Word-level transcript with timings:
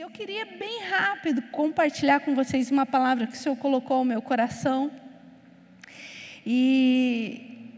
eu 0.00 0.08
queria 0.08 0.46
bem 0.46 0.82
rápido 0.84 1.42
compartilhar 1.52 2.20
com 2.20 2.34
vocês 2.34 2.70
uma 2.70 2.86
palavra 2.86 3.26
que 3.26 3.34
o 3.34 3.36
Senhor 3.36 3.54
colocou 3.56 3.98
ao 3.98 4.04
meu 4.04 4.22
coração. 4.22 4.90
E, 6.46 7.76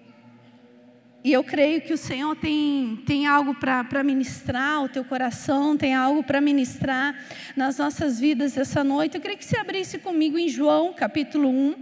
e 1.24 1.32
eu 1.32 1.43
creio 1.43 1.80
que 1.80 1.93
o 1.93 1.98
Senhor 1.98 2.37
tem, 2.37 3.03
tem 3.04 3.27
algo 3.27 3.56
para 3.56 4.04
ministrar 4.04 4.85
o 4.85 4.88
teu 4.88 5.04
coração, 5.04 5.77
tem 5.77 5.96
algo 5.96 6.22
para 6.22 6.40
ministrar 6.40 7.12
nas 7.56 7.79
nossas 7.79 8.21
vidas 8.21 8.57
essa 8.57 8.85
noite. 8.85 9.17
Eu 9.17 9.21
queria 9.21 9.37
que 9.37 9.45
você 9.45 9.59
abrisse 9.59 9.99
comigo 9.99 10.39
em 10.39 10.49
João, 10.49 10.93
capítulo 10.93 11.49
1. 11.49 11.75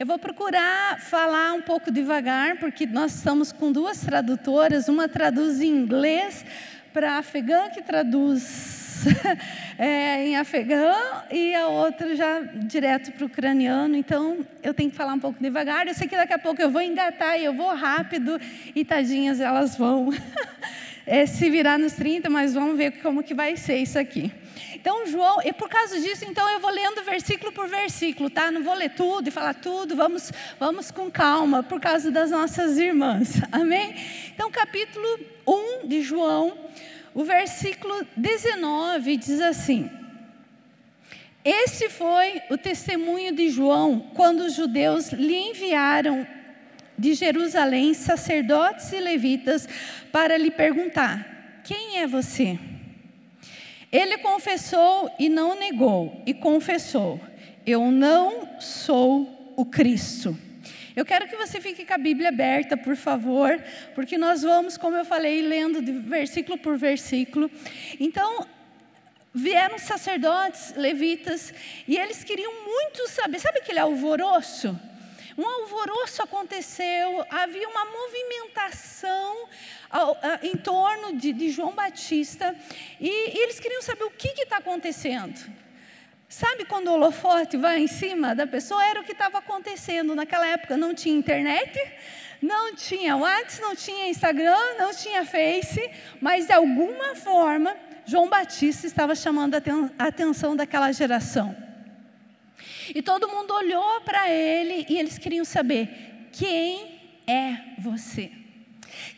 Eu 0.00 0.06
vou 0.06 0.18
procurar 0.18 1.00
falar 1.00 1.52
um 1.52 1.60
pouco 1.60 1.90
devagar, 1.90 2.58
porque 2.58 2.86
nós 2.86 3.16
estamos 3.16 3.52
com 3.52 3.70
duas 3.70 4.00
tradutoras, 4.00 4.88
uma 4.88 5.06
traduz 5.06 5.60
em 5.60 5.68
inglês 5.68 6.46
para 6.94 7.18
afegã, 7.18 7.68
que 7.68 7.82
traduz 7.82 8.81
é, 9.78 10.26
em 10.26 10.36
afegão 10.36 11.22
e 11.30 11.54
a 11.54 11.66
outra 11.68 12.14
já 12.14 12.40
direto 12.40 13.12
para 13.12 13.24
o 13.24 13.26
ucraniano. 13.26 13.96
Então 13.96 14.46
eu 14.62 14.72
tenho 14.72 14.90
que 14.90 14.96
falar 14.96 15.14
um 15.14 15.20
pouco 15.20 15.42
devagar. 15.42 15.86
Eu 15.86 15.94
sei 15.94 16.08
que 16.08 16.16
daqui 16.16 16.32
a 16.32 16.38
pouco 16.38 16.60
eu 16.60 16.70
vou 16.70 16.80
engatar 16.82 17.38
e 17.38 17.44
eu 17.44 17.54
vou 17.54 17.74
rápido 17.74 18.40
e 18.74 18.84
tadinhas 18.84 19.40
elas 19.40 19.76
vão 19.76 20.10
é, 21.06 21.26
se 21.26 21.50
virar 21.50 21.78
nos 21.78 21.92
30, 21.94 22.28
mas 22.30 22.54
vamos 22.54 22.76
ver 22.76 23.02
como 23.02 23.22
que 23.22 23.34
vai 23.34 23.56
ser 23.56 23.76
isso 23.76 23.98
aqui. 23.98 24.32
Então, 24.74 25.06
João, 25.06 25.40
e 25.44 25.52
por 25.52 25.68
causa 25.68 26.00
disso, 26.00 26.24
então 26.24 26.48
eu 26.50 26.58
vou 26.58 26.70
lendo 26.70 27.04
versículo 27.04 27.52
por 27.52 27.68
versículo, 27.68 28.28
tá? 28.28 28.50
Não 28.50 28.64
vou 28.64 28.74
ler 28.74 28.90
tudo 28.90 29.28
e 29.28 29.30
falar 29.30 29.54
tudo, 29.54 29.94
vamos, 29.94 30.32
vamos 30.58 30.90
com 30.90 31.08
calma, 31.08 31.62
por 31.62 31.80
causa 31.80 32.10
das 32.10 32.32
nossas 32.32 32.78
irmãs, 32.78 33.40
amém? 33.52 33.94
Então, 34.34 34.50
capítulo 34.50 35.20
1 35.46 35.86
de 35.86 36.02
João, 36.02 36.52
o 37.14 37.24
versículo 37.24 38.06
19 38.16 39.16
diz 39.16 39.40
assim: 39.40 39.90
Esse 41.44 41.88
foi 41.88 42.40
o 42.50 42.56
testemunho 42.56 43.34
de 43.34 43.48
João 43.48 44.10
quando 44.14 44.40
os 44.40 44.54
judeus 44.54 45.12
lhe 45.12 45.36
enviaram 45.36 46.26
de 46.98 47.14
Jerusalém 47.14 47.94
sacerdotes 47.94 48.92
e 48.92 49.00
levitas 49.00 49.68
para 50.10 50.36
lhe 50.36 50.50
perguntar: 50.50 51.60
Quem 51.64 51.98
é 51.98 52.06
você? 52.06 52.58
Ele 53.90 54.16
confessou 54.18 55.10
e 55.18 55.28
não 55.28 55.58
negou, 55.58 56.22
e 56.24 56.32
confessou: 56.32 57.20
Eu 57.66 57.90
não 57.90 58.58
sou 58.58 59.52
o 59.56 59.66
Cristo. 59.66 60.36
Eu 60.94 61.04
quero 61.06 61.26
que 61.26 61.36
você 61.36 61.60
fique 61.60 61.86
com 61.86 61.94
a 61.94 61.98
Bíblia 61.98 62.28
aberta, 62.28 62.76
por 62.76 62.96
favor, 62.96 63.62
porque 63.94 64.18
nós 64.18 64.42
vamos, 64.42 64.76
como 64.76 64.96
eu 64.96 65.04
falei, 65.04 65.40
lendo 65.40 65.80
de 65.80 65.92
versículo 65.92 66.58
por 66.58 66.76
versículo. 66.76 67.50
Então, 67.98 68.46
vieram 69.32 69.78
sacerdotes, 69.78 70.74
levitas, 70.76 71.54
e 71.88 71.96
eles 71.96 72.22
queriam 72.22 72.52
muito 72.64 73.08
saber, 73.08 73.40
sabe 73.40 73.60
aquele 73.60 73.78
alvoroço? 73.78 74.78
Um 75.36 75.48
alvoroço 75.48 76.22
aconteceu, 76.22 77.24
havia 77.30 77.66
uma 77.66 77.86
movimentação 77.86 79.48
em 80.42 80.56
torno 80.58 81.16
de, 81.16 81.32
de, 81.32 81.50
João 81.50 81.72
Batista, 81.72 82.54
e, 83.00 83.08
e 83.08 83.42
eles 83.42 83.58
queriam 83.58 83.80
saber 83.80 84.04
o 84.04 84.10
que 84.10 84.28
está 84.42 84.58
acontecendo. 84.58 85.40
Sabe 86.32 86.64
quando 86.64 86.88
o 86.88 86.94
holofote 86.94 87.58
vai 87.58 87.80
em 87.80 87.86
cima 87.86 88.34
da 88.34 88.46
pessoa? 88.46 88.82
Era 88.82 89.02
o 89.02 89.04
que 89.04 89.12
estava 89.12 89.36
acontecendo. 89.36 90.14
Naquela 90.14 90.46
época 90.46 90.78
não 90.78 90.94
tinha 90.94 91.14
internet, 91.14 91.78
não 92.40 92.74
tinha 92.74 93.14
WhatsApp, 93.18 93.60
não 93.60 93.76
tinha 93.76 94.08
Instagram, 94.08 94.56
não 94.78 94.94
tinha 94.94 95.26
Face, 95.26 95.90
mas 96.22 96.46
de 96.46 96.54
alguma 96.54 97.14
forma 97.14 97.76
João 98.06 98.30
Batista 98.30 98.86
estava 98.86 99.14
chamando 99.14 99.56
a 99.98 100.06
atenção 100.06 100.56
daquela 100.56 100.90
geração. 100.90 101.54
E 102.94 103.02
todo 103.02 103.28
mundo 103.28 103.52
olhou 103.52 104.00
para 104.00 104.30
ele 104.30 104.86
e 104.88 104.98
eles 104.98 105.18
queriam 105.18 105.44
saber: 105.44 106.30
quem 106.32 106.98
é 107.26 107.58
você? 107.78 108.32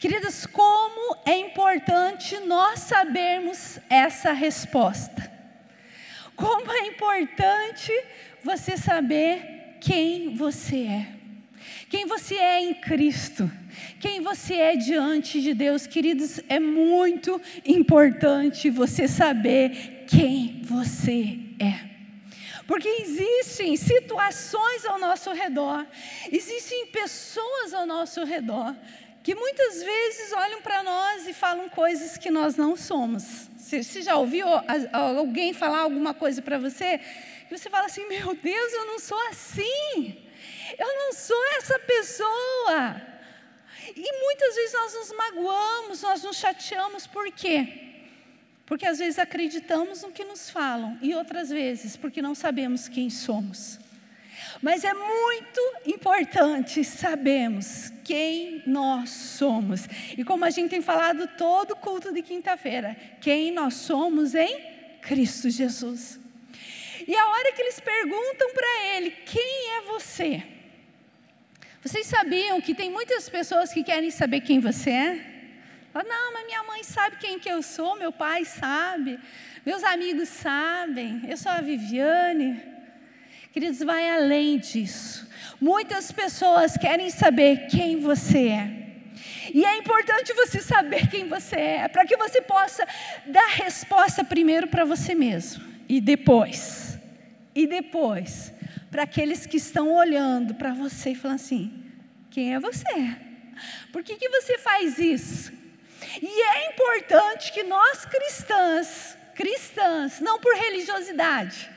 Queridas, 0.00 0.46
como 0.46 1.16
é 1.24 1.36
importante 1.36 2.40
nós 2.40 2.80
sabermos 2.80 3.78
essa 3.88 4.32
resposta. 4.32 5.33
Como 6.36 6.70
é 6.72 6.86
importante 6.86 7.92
você 8.42 8.76
saber 8.76 9.78
quem 9.80 10.34
você 10.34 10.82
é. 10.82 11.08
Quem 11.88 12.06
você 12.06 12.34
é 12.34 12.60
em 12.60 12.74
Cristo. 12.74 13.50
Quem 14.00 14.20
você 14.20 14.54
é 14.54 14.76
diante 14.76 15.40
de 15.40 15.54
Deus. 15.54 15.86
Queridos, 15.86 16.40
é 16.48 16.58
muito 16.58 17.40
importante 17.64 18.70
você 18.70 19.06
saber 19.06 20.04
quem 20.08 20.60
você 20.62 21.38
é. 21.60 21.94
Porque 22.66 22.88
existem 22.88 23.76
situações 23.76 24.86
ao 24.86 24.98
nosso 24.98 25.30
redor, 25.32 25.86
existem 26.32 26.86
pessoas 26.86 27.74
ao 27.74 27.84
nosso 27.84 28.24
redor 28.24 28.74
que 29.22 29.34
muitas 29.34 29.82
vezes 29.82 30.32
olham 30.32 30.60
para 30.60 30.82
nós 30.82 31.26
e 31.26 31.32
falam 31.32 31.68
coisas 31.68 32.18
que 32.18 32.30
nós 32.30 32.56
não 32.56 32.76
somos. 32.76 33.50
Você 33.64 34.02
já 34.02 34.16
ouviu 34.16 34.46
alguém 34.92 35.54
falar 35.54 35.78
alguma 35.78 36.12
coisa 36.12 36.42
para 36.42 36.58
você? 36.58 36.98
Que 37.48 37.56
você 37.56 37.70
fala 37.70 37.86
assim: 37.86 38.06
Meu 38.06 38.34
Deus, 38.34 38.72
eu 38.74 38.86
não 38.86 38.98
sou 38.98 39.18
assim. 39.28 40.22
Eu 40.78 40.86
não 40.86 41.12
sou 41.14 41.44
essa 41.56 41.78
pessoa. 41.78 43.00
E 43.96 44.12
muitas 44.24 44.54
vezes 44.54 44.72
nós 44.74 44.94
nos 44.94 45.16
magoamos, 45.16 46.02
nós 46.02 46.22
nos 46.22 46.36
chateamos, 46.36 47.06
por 47.06 47.30
quê? 47.32 47.92
Porque 48.66 48.86
às 48.86 48.98
vezes 48.98 49.18
acreditamos 49.18 50.02
no 50.02 50.12
que 50.12 50.24
nos 50.24 50.50
falam, 50.50 50.98
e 51.00 51.14
outras 51.14 51.50
vezes 51.50 51.96
porque 51.96 52.20
não 52.20 52.34
sabemos 52.34 52.88
quem 52.88 53.08
somos. 53.08 53.78
Mas 54.64 54.82
é 54.82 54.94
muito 54.94 55.60
importante 55.84 56.82
sabermos 56.82 57.92
quem 58.02 58.62
nós 58.66 59.10
somos. 59.10 59.86
E 60.16 60.24
como 60.24 60.42
a 60.46 60.48
gente 60.48 60.70
tem 60.70 60.80
falado 60.80 61.28
todo 61.36 61.76
culto 61.76 62.10
de 62.10 62.22
quinta-feira, 62.22 62.96
quem 63.20 63.52
nós 63.52 63.74
somos 63.74 64.34
em 64.34 64.62
Cristo 65.02 65.50
Jesus. 65.50 66.18
E 67.06 67.14
a 67.14 67.28
hora 67.28 67.52
que 67.52 67.60
eles 67.60 67.78
perguntam 67.78 68.54
para 68.54 68.86
ele: 68.96 69.10
quem 69.10 69.76
é 69.76 69.82
você? 69.82 70.42
Vocês 71.82 72.06
sabiam 72.06 72.58
que 72.58 72.74
tem 72.74 72.90
muitas 72.90 73.28
pessoas 73.28 73.70
que 73.70 73.84
querem 73.84 74.10
saber 74.10 74.40
quem 74.40 74.60
você 74.60 74.88
é? 74.88 75.30
não, 75.92 76.32
mas 76.32 76.46
minha 76.46 76.62
mãe 76.62 76.82
sabe 76.82 77.18
quem 77.18 77.38
que 77.38 77.50
eu 77.50 77.62
sou, 77.62 77.96
meu 77.96 78.10
pai 78.10 78.46
sabe, 78.46 79.20
meus 79.64 79.84
amigos 79.84 80.30
sabem, 80.30 81.20
eu 81.28 81.36
sou 81.36 81.52
a 81.52 81.60
Viviane. 81.60 82.73
Queridos, 83.54 83.78
vai 83.78 84.10
além 84.10 84.58
disso. 84.58 85.28
Muitas 85.60 86.10
pessoas 86.10 86.76
querem 86.76 87.08
saber 87.08 87.68
quem 87.68 88.00
você 88.00 88.48
é. 88.48 88.84
E 89.54 89.64
é 89.64 89.76
importante 89.76 90.32
você 90.32 90.60
saber 90.60 91.08
quem 91.08 91.28
você 91.28 91.54
é, 91.54 91.86
para 91.86 92.04
que 92.04 92.16
você 92.16 92.42
possa 92.42 92.84
dar 93.24 93.46
resposta 93.50 94.24
primeiro 94.24 94.66
para 94.66 94.84
você 94.84 95.14
mesmo, 95.14 95.64
e 95.88 96.00
depois, 96.00 96.98
e 97.54 97.64
depois, 97.64 98.52
para 98.90 99.04
aqueles 99.04 99.46
que 99.46 99.58
estão 99.58 99.94
olhando 99.94 100.56
para 100.56 100.74
você 100.74 101.10
e 101.10 101.14
falando 101.14 101.36
assim: 101.36 101.72
quem 102.32 102.54
é 102.54 102.58
você? 102.58 103.16
Por 103.92 104.02
que, 104.02 104.16
que 104.16 104.28
você 104.30 104.58
faz 104.58 104.98
isso? 104.98 105.52
E 106.20 106.42
é 106.42 106.72
importante 106.72 107.52
que 107.52 107.62
nós 107.62 108.04
cristãs, 108.04 109.16
cristãs, 109.32 110.18
não 110.18 110.40
por 110.40 110.56
religiosidade, 110.56 111.70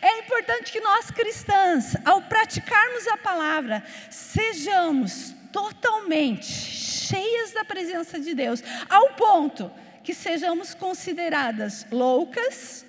é 0.00 0.18
importante 0.18 0.72
que 0.72 0.80
nós 0.80 1.10
cristãs, 1.10 1.96
ao 2.04 2.22
praticarmos 2.22 3.06
a 3.08 3.16
palavra, 3.16 3.82
sejamos 4.10 5.34
totalmente 5.52 6.46
cheias 6.46 7.52
da 7.52 7.64
presença 7.64 8.18
de 8.20 8.34
Deus, 8.34 8.62
ao 8.88 9.14
ponto 9.14 9.70
que 10.02 10.14
sejamos 10.14 10.74
consideradas 10.74 11.86
loucas. 11.90 12.84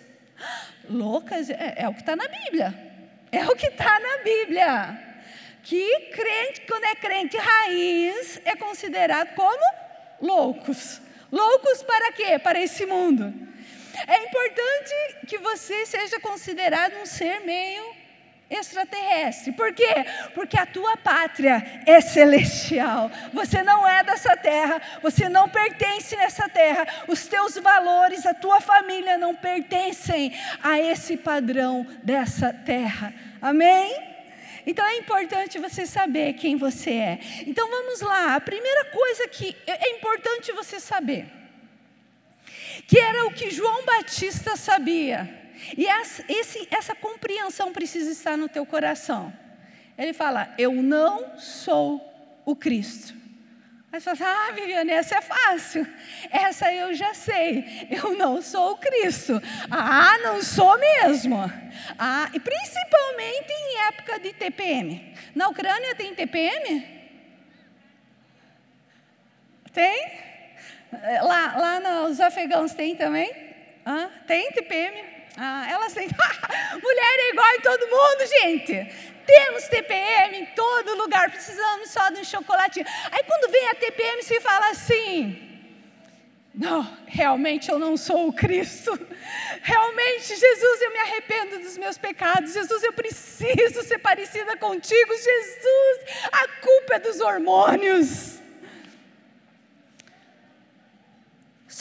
Loucas 0.89 1.49
é, 1.49 1.75
é 1.77 1.89
o 1.89 1.93
que 1.93 2.01
está 2.01 2.15
na 2.15 2.27
Bíblia. 2.27 2.73
É 3.31 3.45
o 3.45 3.55
que 3.55 3.67
está 3.67 3.99
na 3.99 4.23
Bíblia. 4.23 4.99
Que 5.63 6.11
crente, 6.11 6.61
quando 6.67 6.85
é 6.85 6.95
crente 6.95 7.37
raiz, 7.37 8.41
é 8.43 8.55
considerado 8.55 9.33
como 9.35 9.63
loucos. 10.21 11.01
Loucos 11.31 11.81
para 11.83 12.11
quê? 12.11 12.37
Para 12.39 12.59
esse 12.59 12.85
mundo. 12.85 13.33
É 14.07 14.23
importante 14.23 15.25
que 15.27 15.37
você 15.37 15.85
seja 15.85 16.19
considerado 16.19 16.95
um 17.01 17.05
ser 17.05 17.41
meio 17.41 18.01
extraterrestre. 18.51 19.53
Por 19.53 19.73
quê? 19.73 20.05
Porque 20.35 20.57
a 20.57 20.65
tua 20.65 20.97
pátria 20.97 21.63
é 21.85 22.01
celestial. 22.01 23.09
Você 23.33 23.63
não 23.63 23.87
é 23.87 24.03
dessa 24.03 24.35
terra, 24.35 24.81
você 25.01 25.29
não 25.29 25.47
pertence 25.47 26.15
nessa 26.17 26.49
terra. 26.49 26.85
Os 27.07 27.25
teus 27.27 27.55
valores, 27.55 28.25
a 28.25 28.33
tua 28.33 28.59
família 28.59 29.17
não 29.17 29.33
pertencem 29.33 30.33
a 30.61 30.79
esse 30.79 31.15
padrão 31.15 31.87
dessa 32.03 32.51
terra. 32.53 33.13
Amém? 33.41 34.11
Então 34.65 34.85
é 34.85 34.97
importante 34.97 35.57
você 35.57 35.85
saber 35.85 36.33
quem 36.33 36.55
você 36.55 36.91
é. 36.91 37.19
Então 37.47 37.67
vamos 37.69 38.01
lá. 38.01 38.35
A 38.35 38.41
primeira 38.41 38.85
coisa 38.85 39.27
que 39.27 39.55
é 39.65 39.89
importante 39.91 40.51
você 40.51 40.79
saber 40.79 41.40
que 42.87 42.97
era 42.99 43.25
o 43.25 43.33
que 43.33 43.49
João 43.49 43.85
Batista 43.85 44.55
sabia. 44.55 45.41
E 45.77 45.85
essa, 45.85 46.23
esse, 46.27 46.67
essa 46.71 46.95
compreensão 46.95 47.71
precisa 47.71 48.11
estar 48.11 48.37
no 48.37 48.49
teu 48.49 48.65
coração. 48.65 49.33
Ele 49.97 50.13
fala: 50.13 50.53
Eu 50.57 50.73
não 50.73 51.37
sou 51.37 52.01
o 52.45 52.55
Cristo. 52.55 53.21
Aí 53.91 53.99
você 53.99 54.15
fala, 54.15 54.47
ah, 54.47 54.51
Viviane, 54.53 54.91
essa 54.91 55.17
é 55.17 55.21
fácil. 55.21 55.85
Essa 56.29 56.73
eu 56.73 56.93
já 56.93 57.13
sei. 57.13 57.89
Eu 57.91 58.15
não 58.17 58.41
sou 58.41 58.71
o 58.71 58.77
Cristo. 58.77 59.41
Ah, 59.69 60.17
não 60.19 60.41
sou 60.41 60.77
mesmo. 60.79 61.37
Ah, 61.99 62.29
e 62.33 62.39
principalmente 62.39 63.51
em 63.51 63.87
época 63.87 64.17
de 64.17 64.31
TPM. 64.31 65.13
Na 65.35 65.49
Ucrânia 65.49 65.93
tem 65.93 66.15
TPM? 66.15 66.87
Tem? 69.73 70.30
Lá, 70.91 71.55
lá 71.57 71.79
nos 71.79 72.19
afegãos 72.19 72.73
tem 72.73 72.95
também? 72.95 73.31
Ah, 73.85 74.09
tem 74.27 74.51
TPM? 74.51 75.03
Ah, 75.37 75.65
elas 75.69 75.93
têm. 75.93 76.07
Mulher 76.83 77.19
é 77.19 77.29
igual 77.29 77.51
em 77.55 77.61
todo 77.61 77.87
mundo, 77.87 78.27
gente. 78.27 79.11
Temos 79.25 79.63
TPM 79.67 80.37
em 80.39 80.45
todo 80.47 80.95
lugar, 80.97 81.31
precisamos 81.31 81.89
só 81.89 82.09
de 82.09 82.19
um 82.19 82.23
chocolatinho. 82.23 82.85
Aí 83.11 83.23
quando 83.23 83.51
vem 83.51 83.69
a 83.69 83.75
TPM, 83.75 84.23
se 84.23 84.41
fala 84.41 84.71
assim: 84.71 85.51
não, 86.53 86.85
realmente 87.05 87.69
eu 87.69 87.79
não 87.79 87.95
sou 87.95 88.27
o 88.27 88.33
Cristo. 88.33 88.91
Realmente, 89.61 90.35
Jesus, 90.35 90.81
eu 90.81 90.91
me 90.91 90.99
arrependo 90.99 91.59
dos 91.59 91.77
meus 91.77 91.97
pecados. 91.97 92.53
Jesus, 92.53 92.83
eu 92.83 92.91
preciso 92.91 93.83
ser 93.83 93.99
parecida 93.99 94.57
contigo. 94.57 95.13
Jesus, 95.13 96.27
a 96.31 96.47
culpa 96.61 96.95
é 96.95 96.99
dos 96.99 97.21
hormônios. 97.21 98.40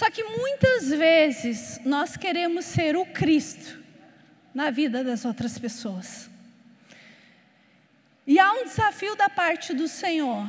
Só 0.01 0.11
que 0.11 0.25
muitas 0.25 0.89
vezes 0.89 1.79
nós 1.85 2.17
queremos 2.17 2.65
ser 2.65 2.97
o 2.97 3.05
Cristo 3.05 3.79
na 4.55 4.71
vida 4.71 5.05
das 5.05 5.27
outras 5.27 5.59
pessoas. 5.59 6.31
E 8.27 8.39
há 8.39 8.51
um 8.51 8.65
desafio 8.65 9.15
da 9.15 9.29
parte 9.29 9.75
do 9.75 9.87
Senhor, 9.87 10.49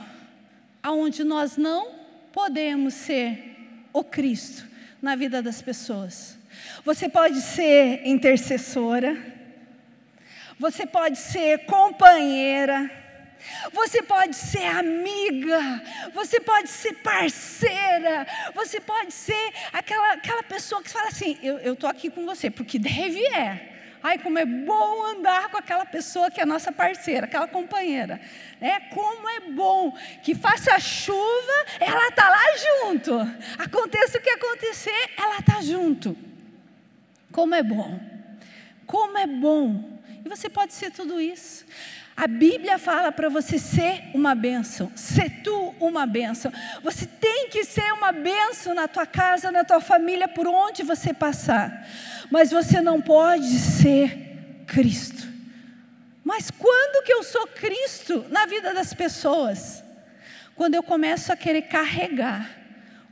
aonde 0.81 1.25
nós 1.25 1.57
não 1.57 1.95
podemos 2.31 2.93
ser 2.93 3.57
o 3.91 4.05
Cristo 4.05 4.65
na 5.01 5.17
vida 5.17 5.41
das 5.41 5.61
pessoas. 5.61 6.37
Você 6.85 7.09
pode 7.09 7.41
ser 7.41 8.07
intercessora, 8.07 9.21
você 10.57 10.85
pode 10.85 11.17
ser 11.17 11.65
companheira, 11.65 12.89
você 13.71 14.01
pode 14.01 14.35
ser 14.35 14.65
amiga, 14.65 15.81
você 16.13 16.39
pode 16.39 16.69
ser 16.69 16.93
parceira, 16.95 18.27
você 18.53 18.79
pode 18.79 19.13
ser 19.13 19.53
aquela, 19.71 20.13
aquela 20.13 20.43
pessoa 20.43 20.81
que 20.81 20.89
fala 20.89 21.07
assim: 21.07 21.37
eu 21.41 21.73
estou 21.73 21.89
aqui 21.89 22.09
com 22.09 22.25
você, 22.25 22.49
porque 22.49 22.77
deve 22.79 23.25
é. 23.27 23.71
Ai, 24.03 24.17
como 24.17 24.39
é 24.39 24.45
bom 24.45 25.05
andar 25.05 25.49
com 25.49 25.57
aquela 25.57 25.85
pessoa 25.85 26.31
que 26.31 26.41
é 26.41 26.45
nossa 26.45 26.71
parceira, 26.71 27.27
aquela 27.27 27.47
companheira. 27.47 28.19
É, 28.59 28.79
como 28.79 29.29
é 29.29 29.41
bom 29.41 29.95
que 30.23 30.33
faça 30.33 30.79
chuva, 30.79 31.65
ela 31.79 32.07
está 32.07 32.27
lá 32.27 32.43
junto. 32.57 33.13
Aconteça 33.59 34.17
o 34.17 34.21
que 34.21 34.29
acontecer, 34.31 35.11
ela 35.15 35.37
está 35.37 35.61
junto. 35.61 36.17
Como 37.31 37.53
é 37.53 37.61
bom. 37.61 37.99
Como 38.87 39.17
é 39.17 39.27
bom. 39.27 39.99
E 40.25 40.27
você 40.27 40.49
pode 40.49 40.73
ser 40.73 40.91
tudo 40.91 41.21
isso. 41.21 41.65
A 42.21 42.27
Bíblia 42.27 42.77
fala 42.77 43.11
para 43.11 43.29
você 43.29 43.57
ser 43.57 44.03
uma 44.13 44.35
bênção, 44.35 44.91
ser 44.95 45.41
tu 45.41 45.73
uma 45.79 46.05
bênção. 46.05 46.53
Você 46.83 47.07
tem 47.07 47.49
que 47.49 47.63
ser 47.65 47.91
uma 47.93 48.11
bênção 48.11 48.75
na 48.75 48.87
tua 48.87 49.07
casa, 49.07 49.51
na 49.51 49.63
tua 49.63 49.81
família, 49.81 50.27
por 50.27 50.47
onde 50.47 50.83
você 50.83 51.13
passar 51.13 51.83
mas 52.31 52.49
você 52.49 52.79
não 52.79 53.01
pode 53.01 53.59
ser 53.59 54.63
Cristo. 54.65 55.27
Mas 56.23 56.49
quando 56.49 57.03
que 57.03 57.11
eu 57.11 57.21
sou 57.23 57.45
Cristo 57.45 58.25
na 58.29 58.45
vida 58.45 58.73
das 58.73 58.93
pessoas? 58.93 59.83
Quando 60.55 60.75
eu 60.75 60.81
começo 60.81 61.33
a 61.33 61.35
querer 61.35 61.63
carregar 61.63 62.49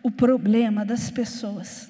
o 0.01 0.09
problema 0.09 0.85
das 0.85 1.11
pessoas. 1.11 1.88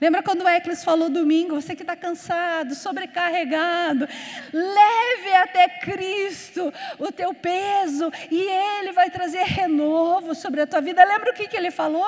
Lembra 0.00 0.22
quando 0.22 0.42
o 0.42 0.48
Eclis 0.48 0.84
falou 0.84 1.08
domingo, 1.08 1.60
você 1.60 1.74
que 1.74 1.82
está 1.82 1.96
cansado, 1.96 2.74
sobrecarregado, 2.74 4.08
leve 4.52 5.34
até 5.36 5.68
Cristo 5.68 6.72
o 6.98 7.12
teu 7.12 7.32
peso 7.32 8.10
e 8.30 8.40
Ele 8.40 8.92
vai 8.92 9.10
trazer 9.10 9.44
renovo 9.44 10.34
sobre 10.34 10.60
a 10.60 10.66
tua 10.66 10.80
vida. 10.80 11.04
Lembra 11.04 11.30
o 11.30 11.34
que, 11.34 11.46
que 11.46 11.56
ele 11.56 11.70
falou? 11.70 12.06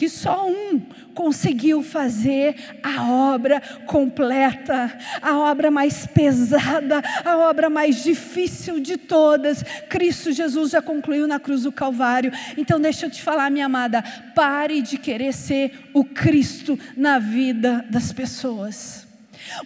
Que 0.00 0.08
só 0.08 0.48
um 0.48 0.80
conseguiu 1.14 1.82
fazer 1.82 2.56
a 2.82 3.04
obra 3.04 3.60
completa, 3.84 4.98
a 5.20 5.36
obra 5.36 5.70
mais 5.70 6.06
pesada, 6.06 7.02
a 7.22 7.36
obra 7.36 7.68
mais 7.68 8.02
difícil 8.02 8.80
de 8.80 8.96
todas. 8.96 9.62
Cristo 9.90 10.32
Jesus 10.32 10.70
já 10.70 10.80
concluiu 10.80 11.26
na 11.26 11.38
cruz 11.38 11.64
do 11.64 11.70
Calvário. 11.70 12.32
Então, 12.56 12.80
deixa 12.80 13.04
eu 13.04 13.10
te 13.10 13.20
falar, 13.20 13.50
minha 13.50 13.66
amada, 13.66 14.02
pare 14.34 14.80
de 14.80 14.96
querer 14.96 15.34
ser 15.34 15.90
o 15.92 16.02
Cristo 16.02 16.78
na 16.96 17.18
vida 17.18 17.84
das 17.90 18.10
pessoas. 18.10 19.09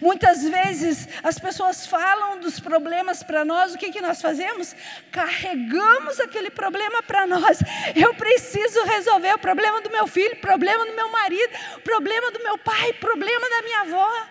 Muitas 0.01 0.43
vezes 0.43 1.07
as 1.23 1.39
pessoas 1.39 1.85
falam 1.85 2.39
dos 2.39 2.59
problemas 2.59 3.23
para 3.23 3.45
nós, 3.45 3.73
o 3.73 3.77
que, 3.77 3.91
que 3.91 4.01
nós 4.01 4.21
fazemos? 4.21 4.75
Carregamos 5.11 6.19
aquele 6.19 6.49
problema 6.49 7.01
para 7.03 7.25
nós. 7.25 7.59
Eu 7.95 8.13
preciso 8.15 8.83
resolver 8.83 9.33
o 9.33 9.39
problema 9.39 9.81
do 9.81 9.89
meu 9.89 10.07
filho, 10.07 10.35
problema 10.37 10.85
do 10.85 10.93
meu 10.93 11.11
marido, 11.11 11.53
problema 11.83 12.31
do 12.31 12.43
meu 12.43 12.57
pai, 12.57 12.93
problema 12.93 13.49
da 13.49 13.61
minha 13.61 13.81
avó, 13.81 14.27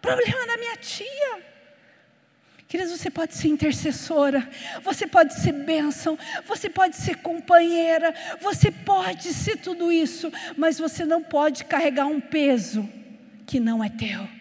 problema 0.00 0.46
da 0.46 0.56
minha 0.56 0.76
tia. 0.76 1.48
Queridos, 2.68 2.92
você 2.92 3.10
pode 3.10 3.34
ser 3.34 3.48
intercessora, 3.48 4.46
você 4.82 5.06
pode 5.06 5.32
ser 5.40 5.52
bênção, 5.52 6.18
você 6.44 6.68
pode 6.68 6.96
ser 6.96 7.16
companheira, 7.16 8.14
você 8.42 8.70
pode 8.70 9.32
ser 9.32 9.56
tudo 9.56 9.90
isso, 9.90 10.30
mas 10.54 10.78
você 10.78 11.02
não 11.06 11.22
pode 11.22 11.64
carregar 11.64 12.04
um 12.04 12.20
peso 12.20 12.86
que 13.46 13.58
não 13.58 13.82
é 13.82 13.88
teu 13.88 14.37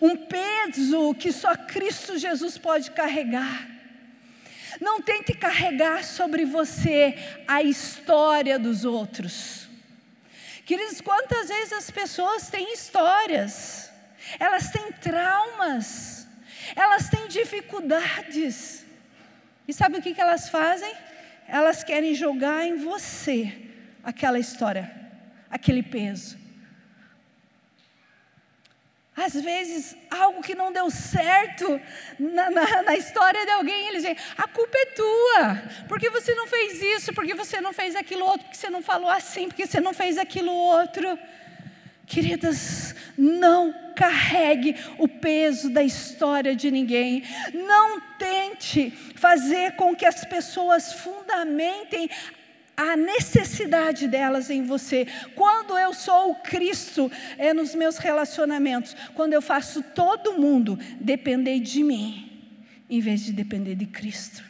um 0.00 0.16
peso 0.16 1.14
que 1.14 1.32
só 1.32 1.56
Cristo 1.56 2.18
Jesus 2.18 2.58
pode 2.58 2.90
carregar. 2.90 3.68
Não 4.80 5.00
tente 5.00 5.32
carregar 5.32 6.04
sobre 6.04 6.44
você 6.44 7.14
a 7.48 7.62
história 7.62 8.58
dos 8.58 8.84
outros. 8.84 9.66
Queridos, 10.64 11.00
quantas 11.00 11.48
vezes 11.48 11.72
as 11.72 11.90
pessoas 11.90 12.50
têm 12.50 12.72
histórias, 12.72 13.90
elas 14.38 14.70
têm 14.70 14.92
traumas, 14.92 16.26
elas 16.74 17.08
têm 17.08 17.28
dificuldades, 17.28 18.84
e 19.68 19.72
sabe 19.72 19.98
o 19.98 20.02
que, 20.02 20.20
elas 20.20 20.48
fazem? 20.48 20.92
Elas 21.48 21.82
querem 21.82 22.14
jogar 22.14 22.64
em 22.64 22.76
você 22.76 23.52
aquela 24.02 24.38
história, 24.38 24.92
aquele 25.50 25.82
peso. 25.82 26.36
Às 29.16 29.32
vezes, 29.32 29.96
algo 30.10 30.42
que 30.42 30.54
não 30.54 30.70
deu 30.70 30.90
certo 30.90 31.80
na, 32.18 32.50
na, 32.50 32.82
na, 32.82 32.96
história 32.96 33.46
de 33.46 33.50
alguém, 33.52 33.88
eles 33.88 34.02
dizem: 34.02 34.16
a 34.36 34.46
culpa 34.46 34.76
é 34.76 34.86
tua, 34.86 35.62
porque 35.88 36.10
você 36.10 36.34
não 36.34 36.46
fez 36.46 36.82
isso, 36.82 37.14
porque 37.14 37.34
você 37.34 37.58
não 37.58 37.72
fez 37.72 37.96
aquilo 37.96 38.26
outro, 38.26 38.42
porque 38.42 38.58
você 38.58 38.68
não 38.68 38.82
falou 38.82 39.08
assim, 39.08 39.48
porque 39.48 39.66
você 39.66 39.80
não 39.80 39.94
fez 39.94 40.18
aquilo 40.18 40.52
outro. 40.52 41.18
Queridas, 42.06 42.94
não 43.16 43.74
carregue 43.96 44.76
o 44.98 45.08
peso 45.08 45.70
da 45.70 45.82
história 45.82 46.54
de 46.54 46.70
ninguém. 46.70 47.24
Não 47.52 48.00
tente 48.18 48.90
fazer 49.16 49.72
com 49.72 49.96
que 49.96 50.04
as 50.04 50.24
pessoas 50.24 50.92
fundamentem 50.92 52.08
a 52.76 52.94
necessidade 52.94 54.06
delas 54.06 54.50
em 54.50 54.64
você. 54.64 55.06
Quando 55.34 55.78
eu 55.78 55.94
sou 55.94 56.32
o 56.32 56.34
Cristo 56.36 57.10
é 57.38 57.54
nos 57.54 57.74
meus 57.74 57.96
relacionamentos, 57.96 58.94
quando 59.14 59.32
eu 59.32 59.40
faço 59.40 59.82
todo 59.82 60.34
mundo 60.34 60.78
depender 61.00 61.60
de 61.60 61.82
mim, 61.82 62.30
em 62.90 63.00
vez 63.00 63.24
de 63.24 63.32
depender 63.32 63.74
de 63.74 63.86
Cristo. 63.86 64.44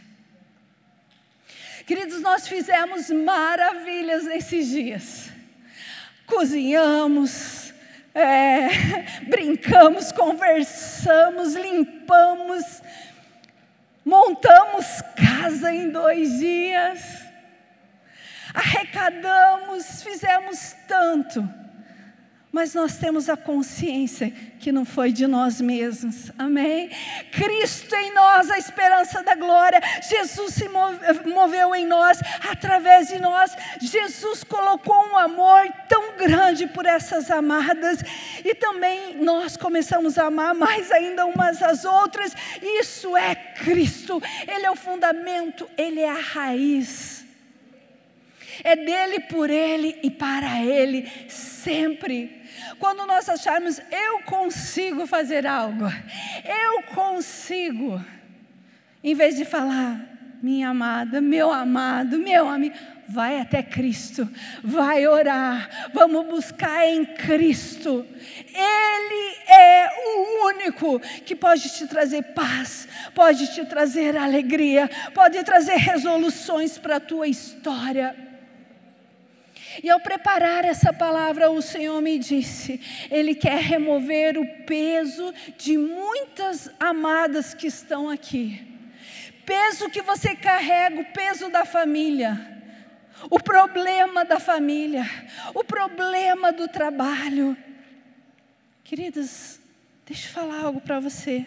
Queridos, 1.87 2.21
nós 2.21 2.49
fizemos 2.49 3.11
maravilhas 3.11 4.25
nesses 4.25 4.69
dias. 4.69 5.31
Cozinhamos, 6.27 7.73
é, 8.13 8.69
brincamos, 9.31 10.11
conversamos, 10.11 11.55
limpamos, 11.55 12.83
montamos 14.05 14.85
casa 15.17 15.73
em 15.73 15.91
dois 15.91 16.41
dias 16.41 17.26
arrecadamos, 18.57 20.03
fizemos 20.03 20.75
tanto, 20.89 21.47
mas 22.51 22.73
nós 22.73 22.97
temos 22.97 23.29
a 23.29 23.37
consciência 23.37 24.31
que 24.59 24.73
não 24.73 24.87
foi 24.87 25.13
de 25.13 25.27
nós 25.27 25.61
mesmos, 25.61 26.33
amém? 26.39 26.89
Cristo 27.31 27.95
em 27.95 28.15
nós, 28.15 28.51
a 28.51 28.57
esperança 28.57 29.23
da 29.23 29.35
glória, 29.35 29.79
Jesus 30.09 30.55
se 30.55 30.67
moveu 31.29 31.75
em 31.75 31.85
nós, 31.85 32.19
através 32.49 33.09
de 33.09 33.21
nós, 33.21 33.55
Jesus 33.79 34.43
colocou 34.43 35.07
um 35.07 35.19
amor 35.19 35.71
tão 35.87 36.17
grande 36.17 36.67
por 36.67 36.87
essas 36.87 37.31
amadas, 37.31 37.99
e 38.43 38.55
também 38.55 39.23
nós 39.23 39.59
começamos 39.59 40.17
a 40.17 40.25
amar 40.25 40.55
mais 40.55 40.91
ainda 40.91 41.27
umas 41.27 41.63
às 41.63 41.85
outras, 41.85 42.35
isso 42.63 43.15
é 43.15 43.35
Cristo, 43.35 44.23
Ele 44.49 44.65
é 44.65 44.71
o 44.71 44.77
fundamento, 44.77 45.69
Ele 45.77 46.01
é 46.01 46.11
a 46.11 46.21
raiz. 46.21 47.26
É 48.63 48.77
dele, 48.77 49.21
por 49.21 49.51
ele 49.51 49.99
e 50.03 50.11
para 50.11 50.63
ele, 50.63 51.11
sempre. 51.29 52.43
Quando 52.79 53.07
nós 53.07 53.29
acharmos, 53.29 53.81
eu 53.91 54.21
consigo 54.21 55.07
fazer 55.07 55.47
algo, 55.47 55.85
eu 56.45 56.83
consigo, 56.95 58.03
em 59.03 59.15
vez 59.15 59.37
de 59.37 59.45
falar, 59.45 60.01
minha 60.43 60.69
amada, 60.69 61.21
meu 61.21 61.53
amado, 61.53 62.19
meu 62.19 62.49
amigo, 62.49 62.77
vai 63.09 63.41
até 63.41 63.63
Cristo, 63.63 64.29
vai 64.63 65.07
orar, 65.07 65.91
vamos 65.95 66.27
buscar 66.27 66.87
em 66.87 67.05
Cristo. 67.05 68.07
Ele 68.53 69.37
é 69.49 69.89
o 69.97 70.47
único 70.49 71.01
que 71.25 71.35
pode 71.35 71.69
te 71.71 71.87
trazer 71.87 72.23
paz, 72.35 72.89
pode 73.15 73.55
te 73.55 73.65
trazer 73.65 74.17
alegria, 74.17 74.91
pode 75.15 75.43
trazer 75.45 75.77
resoluções 75.77 76.79
para 76.79 76.97
a 76.97 77.01
tua 77.01 77.29
história. 77.29 78.26
E 79.83 79.91
ao 79.91 80.01
preparar 80.01 80.65
essa 80.65 80.93
palavra, 80.93 81.51
o 81.51 81.61
Senhor 81.61 82.01
me 82.01 82.19
disse: 82.19 82.81
Ele 83.11 83.35
quer 83.35 83.61
remover 83.61 84.39
o 84.39 84.47
peso 84.65 85.33
de 85.57 85.77
muitas 85.77 86.71
amadas 86.79 87.55
que 87.55 87.67
estão 87.67 88.09
aqui. 88.09 88.67
Peso 89.45 89.89
que 89.89 90.03
você 90.03 90.35
carrega, 90.35 91.01
o 91.01 91.05
peso 91.05 91.49
da 91.49 91.65
família, 91.65 92.63
o 93.31 93.39
problema 93.39 94.25
da 94.25 94.41
família, 94.41 95.05
o 95.55 95.63
problema 95.63 96.53
do 96.53 96.67
trabalho. 96.67 97.57
Queridos, 98.83 99.61
deixa 100.05 100.29
eu 100.29 100.33
falar 100.33 100.63
algo 100.63 100.81
para 100.81 101.01
você. 101.01 101.47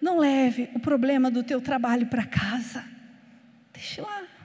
Não 0.00 0.18
leve 0.18 0.70
o 0.74 0.80
problema 0.80 1.30
do 1.30 1.42
teu 1.42 1.60
trabalho 1.60 2.06
para 2.06 2.26
casa. 2.26 2.84
Deixa 3.72 4.02
lá. 4.02 4.35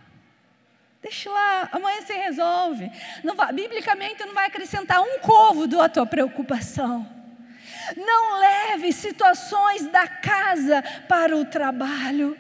Deixa 1.02 1.32
lá, 1.32 1.70
amanhã 1.72 2.02
se 2.02 2.14
resolve. 2.14 2.92
Não 3.24 3.36
vai, 3.36 3.52
biblicamente 3.52 4.24
não 4.24 4.34
vai 4.34 4.48
acrescentar 4.48 5.02
um 5.02 5.20
côvodo 5.20 5.82
à 5.82 5.90
tua 5.90 6.06
preocupação. 6.06 7.08
Não 7.98 8.40
leve 8.40 8.92
situações 8.92 9.88
da 9.88 10.08
casa 10.08 10.84
para 11.08 11.36
o 11.36 11.46
trabalho. 11.46 12.38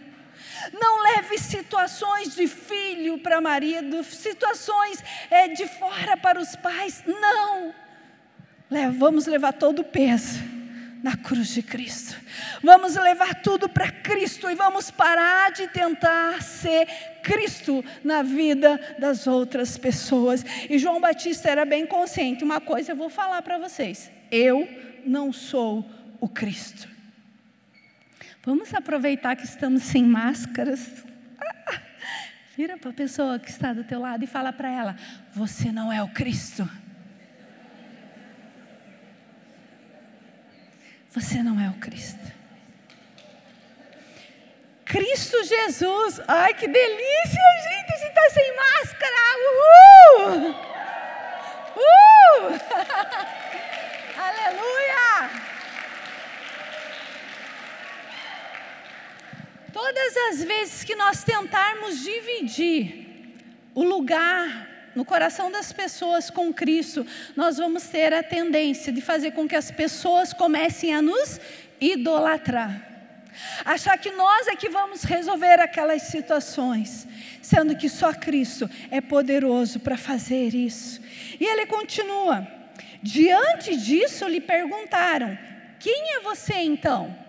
Não 0.79 1.01
leve 1.01 1.39
situações 1.39 2.35
de 2.35 2.47
filho 2.47 3.17
para 3.17 3.41
marido, 3.41 4.03
situações 4.03 5.03
é, 5.31 5.47
de 5.47 5.67
fora 5.67 6.15
para 6.15 6.39
os 6.39 6.55
pais. 6.55 7.03
Não. 7.07 7.73
vamos 8.91 9.25
levar 9.25 9.53
todo 9.53 9.79
o 9.79 9.83
peso 9.83 10.50
na 11.03 11.17
cruz 11.17 11.50
de 11.50 11.63
Cristo. 11.63 12.15
Vamos 12.62 12.96
levar 12.96 13.36
tudo 13.41 13.67
para 13.67 13.91
Cristo 13.91 14.50
e 14.50 14.55
vamos 14.55 14.91
parar 14.91 15.51
de 15.51 15.67
tentar 15.67 16.41
ser 16.41 16.88
Cristo 17.24 17.84
na 18.03 18.22
vida 18.22 18.79
das 19.00 19.25
outras 19.27 19.77
pessoas. 19.77 20.46
E 20.70 20.77
João 20.77 21.01
Batista 21.01 21.50
era 21.50 21.65
bem 21.65 21.86
consciente. 21.86 22.43
Uma 22.43 22.62
coisa 22.62 22.91
eu 22.91 22.96
vou 22.96 23.10
falar 23.10 23.41
para 23.41 23.58
vocês: 23.58 24.12
eu 24.31 24.67
não 25.05 25.34
sou 25.34 25.89
o 26.20 26.27
Cristo. 26.27 26.88
Vamos 28.43 28.74
aproveitar 28.74 29.36
que 29.36 29.46
estamos 29.46 29.84
sem 29.84 30.03
máscaras. 30.03 31.05
Vira 32.58 32.77
para 32.77 32.89
a 32.89 32.93
pessoa 32.93 33.39
que 33.39 33.50
está 33.50 33.74
do 33.74 33.84
teu 33.84 34.00
lado 34.00 34.24
e 34.24 34.27
fala 34.27 34.53
para 34.53 34.70
ela: 34.70 34.96
Você 35.34 35.72
não 35.72 35.91
é 35.91 36.01
o 36.03 36.10
Cristo. 36.10 36.70
Você 41.11 41.43
não 41.43 41.59
é 41.59 41.69
o 41.69 41.73
Cristo. 41.73 42.31
Cristo 44.85 45.43
Jesus. 45.43 46.21
Ai, 46.25 46.53
que 46.53 46.67
delícia, 46.67 47.41
gente. 47.63 47.93
A 47.93 47.97
gente 47.97 48.09
está 48.09 48.29
sem 48.29 48.55
máscara. 48.55 49.15
Uhul! 50.15 50.51
Uh! 51.75 52.55
Aleluia! 54.21 55.29
Todas 59.73 60.17
as 60.29 60.43
vezes 60.43 60.83
que 60.85 60.95
nós 60.95 61.25
tentarmos 61.25 61.99
dividir 61.99 63.35
o 63.75 63.83
lugar 63.83 64.70
no 64.95 65.05
coração 65.05 65.51
das 65.51 65.71
pessoas 65.71 66.29
com 66.29 66.53
Cristo, 66.53 67.05
nós 67.36 67.57
vamos 67.57 67.83
ter 67.83 68.13
a 68.13 68.24
tendência 68.24 68.91
de 68.91 69.01
fazer 69.01 69.31
com 69.31 69.48
que 69.48 69.55
as 69.55 69.71
pessoas 69.71 70.33
comecem 70.33 70.93
a 70.93 71.01
nos 71.01 71.39
idolatrar. 71.79 72.89
Achar 73.63 73.98
que 73.98 74.12
nós 74.12 74.48
é 74.48 74.55
que 74.55 74.69
vamos 74.69 75.03
resolver 75.03 75.60
aquelas 75.60 76.03
situações, 76.03 77.07
sendo 77.41 77.75
que 77.75 77.88
só 77.88 78.13
Cristo 78.13 78.69
é 78.89 79.00
poderoso 79.00 79.79
para 79.79 79.98
fazer 79.98 80.53
isso. 80.53 81.01
E 81.39 81.45
ele 81.45 81.65
continua: 81.65 82.45
diante 83.01 83.75
disso 83.77 84.27
lhe 84.27 84.41
perguntaram: 84.41 85.38
quem 85.79 86.15
é 86.17 86.19
você 86.19 86.55
então? 86.55 87.20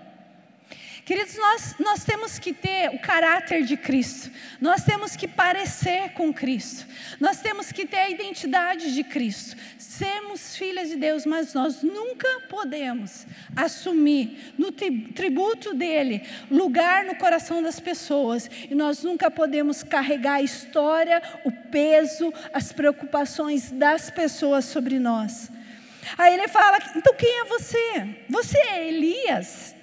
Queridos, 1.04 1.37
nós, 1.37 1.75
nós 1.80 2.04
temos 2.04 2.38
que 2.38 2.52
ter 2.52 2.88
o 2.90 2.99
caráter 3.00 3.64
de 3.64 3.76
Cristo, 3.76 4.30
nós 4.61 4.85
temos 4.85 5.16
que 5.16 5.26
parecer 5.26 6.11
com 6.11 6.32
Cristo, 6.32 6.87
nós 7.18 7.40
temos 7.40 7.73
que 7.73 7.85
ter 7.85 7.97
a 7.97 8.11
identidade 8.11 8.94
de 8.94 9.02
Cristo, 9.02 9.56
sermos 9.76 10.56
filhas 10.56 10.90
de 10.90 10.97
Deus, 10.97 11.26
mas 11.26 11.54
nós 11.54 11.82
nunca 11.82 12.28
podemos 12.49 13.26
assumir 13.56 14.54
no 14.56 14.71
tributo 14.71 15.75
dele 15.75 16.23
lugar 16.49 17.04
no 17.04 17.16
coração 17.16 17.61
das 17.61 17.80
pessoas, 17.80 18.49
e 18.71 18.73
nós 18.73 19.02
nunca 19.02 19.28
podemos 19.28 19.82
carregar 19.82 20.35
a 20.35 20.42
história, 20.42 21.21
o 21.44 21.50
peso, 21.50 22.32
as 22.52 22.73
preocupações 22.73 23.73
das 23.73 24.09
pessoas 24.09 24.66
sobre 24.66 25.00
nós. 25.00 25.50
Aí 26.16 26.35
ele 26.35 26.47
fala: 26.47 26.78
então 26.94 27.12
quem 27.14 27.40
é 27.40 27.44
você? 27.44 28.16
Você 28.28 28.59
é 28.59 28.87
Elias? 28.87 29.81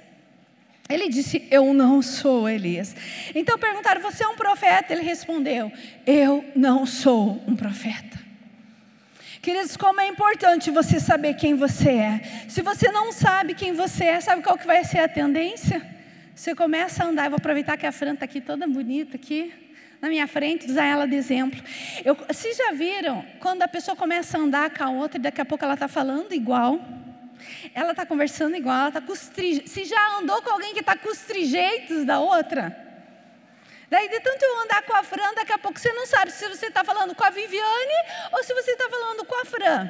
Ele 0.90 1.08
disse: 1.08 1.48
Eu 1.52 1.74
não 1.74 2.02
sou 2.02 2.50
Elias. 2.50 2.96
Então 3.36 3.60
perguntaram: 3.60 4.02
Você 4.02 4.24
é 4.24 4.28
um 4.28 4.36
profeta? 4.36 4.92
Ele 4.92 5.04
respondeu: 5.04 5.72
Eu 6.06 6.44
não 6.56 6.86
sou 6.86 7.42
um 7.48 7.56
profeta. 7.56 8.18
Queridos, 9.42 9.78
como 9.78 10.02
é 10.02 10.08
importante 10.08 10.70
você 10.70 11.00
saber 11.00 11.36
quem 11.36 11.56
você 11.56 11.92
é. 11.92 12.22
Se 12.50 12.62
você 12.62 12.92
não 12.92 13.12
sabe 13.12 13.54
quem 13.54 13.72
você 13.72 14.06
é, 14.06 14.20
sabe 14.20 14.42
qual 14.42 14.58
que 14.58 14.68
vai 14.68 14.84
ser 14.84 15.00
a 15.00 15.08
tendência? 15.08 15.82
Você 16.36 16.54
começa 16.54 17.04
a 17.04 17.08
andar, 17.08 17.26
eu 17.26 17.30
vou 17.30 17.38
aproveitar 17.38 17.78
que 17.78 17.86
a 17.86 17.92
Fran 17.92 18.14
está 18.14 18.26
aqui 18.26 18.42
toda 18.42 18.68
bonita 18.68 19.16
aqui 19.16 19.54
na 20.02 20.08
minha 20.08 20.28
frente, 20.28 20.66
usar 20.66 20.86
ela 20.86 21.06
de 21.06 21.16
exemplo. 21.16 21.62
Eu, 22.04 22.16
vocês 22.16 22.56
já 22.56 22.72
viram 22.72 23.26
quando 23.40 23.62
a 23.62 23.68
pessoa 23.68 23.96
começa 23.96 24.38
a 24.38 24.42
andar 24.42 24.70
com 24.72 24.84
a 24.84 24.90
outra 24.90 25.18
e 25.20 25.22
daqui 25.22 25.42
a 25.42 25.46
pouco 25.46 25.64
ela 25.64 25.74
está 25.74 25.88
falando 25.88 26.34
igual? 26.34 26.80
Ela 27.74 27.92
está 27.92 28.06
conversando 28.06 28.56
igual, 28.56 28.78
ela 28.78 28.88
está 28.90 29.02
com 29.02 29.12
os. 29.12 29.20
Se 29.20 29.86
já 29.86 30.18
andou 30.18 30.42
com 30.42 30.52
alguém 30.52 30.74
que 30.74 30.80
está 30.80 30.96
com 30.96 31.10
os 31.10 31.20
trijeitos 31.20 32.06
da 32.06 32.20
outra? 32.20 32.88
Daí, 33.90 34.08
de 34.08 34.20
tanto 34.20 34.44
eu 34.44 34.62
andar 34.62 34.84
com 34.84 34.94
a 34.94 35.04
Fran, 35.04 35.34
daqui 35.34 35.52
a 35.52 35.58
pouco 35.58 35.80
você 35.80 35.92
não 35.94 36.06
sabe 36.06 36.32
se 36.32 36.48
você 36.48 36.68
está 36.68 36.84
falando 36.84 37.16
com 37.16 37.24
a 37.24 37.32
Viviane 37.32 37.94
ou 38.32 38.44
se 38.44 38.54
você 38.54 38.72
está 38.72 38.88
falando 38.88 39.26
com 39.26 39.42
a 39.42 39.46
Fran. 39.46 39.90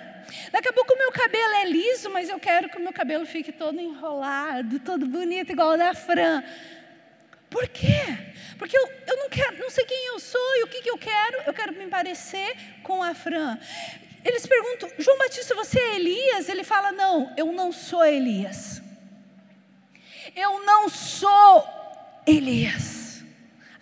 Daqui 0.52 0.70
a 0.70 0.74
pouco 0.74 0.94
o 0.94 0.98
meu 0.98 1.12
cabelo 1.12 1.54
é 1.56 1.66
liso, 1.66 2.10
mas 2.10 2.30
eu 2.30 2.40
quero 2.40 2.70
que 2.70 2.78
o 2.78 2.82
meu 2.82 2.94
cabelo 2.94 3.26
fique 3.26 3.52
todo 3.52 3.78
enrolado, 3.80 4.80
todo 4.80 5.06
bonito, 5.06 5.52
igual 5.52 5.72
o 5.72 5.78
da 5.78 5.94
Fran. 5.94 6.42
Por 7.50 7.68
quê? 7.68 8.06
Porque 8.58 8.78
eu, 8.78 8.88
eu 9.08 9.18
não, 9.18 9.30
quero, 9.30 9.58
não 9.60 9.70
sei 9.70 9.84
quem 9.84 10.08
eu 10.08 10.20
sou 10.20 10.56
e 10.58 10.64
o 10.64 10.68
que, 10.68 10.82
que 10.82 10.90
eu 10.90 10.98
quero. 10.98 11.42
Eu 11.46 11.54
quero 11.54 11.74
me 11.74 11.88
parecer 11.88 12.56
com 12.84 13.04
a 13.04 13.14
Fran. 13.14 13.58
Eles 14.24 14.46
perguntam, 14.46 14.90
João 14.98 15.18
Batista, 15.18 15.56
você 15.56 15.80
é 15.80 15.96
Elias? 15.96 16.50
Ele 16.50 16.64
fala, 16.64 16.92
não, 16.92 17.34
eu 17.38 17.52
não 17.52 17.72
sou 17.72 18.06
Elias. 18.06 18.82
Eu 20.36 20.64
não 20.66 20.90
sou 20.90 21.68
Elias. 22.26 23.24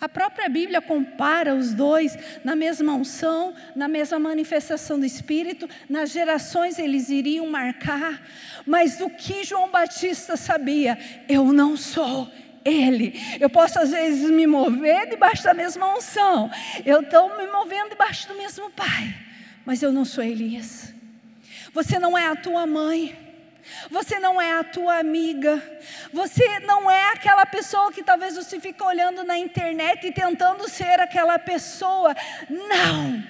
A 0.00 0.08
própria 0.08 0.48
Bíblia 0.48 0.80
compara 0.80 1.56
os 1.56 1.74
dois 1.74 2.16
na 2.44 2.54
mesma 2.54 2.94
unção, 2.94 3.52
na 3.74 3.88
mesma 3.88 4.16
manifestação 4.18 4.98
do 4.98 5.04
Espírito, 5.04 5.68
nas 5.88 6.10
gerações 6.10 6.78
eles 6.78 7.08
iriam 7.08 7.48
marcar, 7.48 8.22
mas 8.64 8.96
do 8.96 9.10
que 9.10 9.42
João 9.42 9.68
Batista 9.70 10.36
sabia, 10.36 10.96
eu 11.28 11.52
não 11.52 11.76
sou 11.76 12.30
ele. 12.64 13.12
Eu 13.40 13.50
posso 13.50 13.80
às 13.80 13.90
vezes 13.90 14.30
me 14.30 14.46
mover 14.46 15.08
debaixo 15.08 15.42
da 15.42 15.52
mesma 15.52 15.92
unção, 15.96 16.48
eu 16.86 17.00
estou 17.00 17.36
me 17.36 17.48
movendo 17.48 17.90
debaixo 17.90 18.28
do 18.28 18.36
mesmo 18.36 18.70
Pai 18.70 19.27
mas 19.68 19.82
eu 19.82 19.92
não 19.92 20.02
sou 20.02 20.24
Elias. 20.24 20.94
Você 21.74 21.98
não 21.98 22.16
é 22.16 22.26
a 22.26 22.34
tua 22.34 22.66
mãe. 22.66 23.14
Você 23.90 24.18
não 24.18 24.40
é 24.40 24.58
a 24.58 24.64
tua 24.64 24.98
amiga. 24.98 25.62
Você 26.10 26.58
não 26.60 26.90
é 26.90 27.12
aquela 27.12 27.44
pessoa 27.44 27.92
que 27.92 28.02
talvez 28.02 28.34
você 28.34 28.58
fica 28.58 28.82
olhando 28.82 29.24
na 29.24 29.36
internet 29.36 30.06
e 30.06 30.10
tentando 30.10 30.66
ser 30.70 30.98
aquela 31.00 31.38
pessoa. 31.38 32.16
Não. 32.48 33.22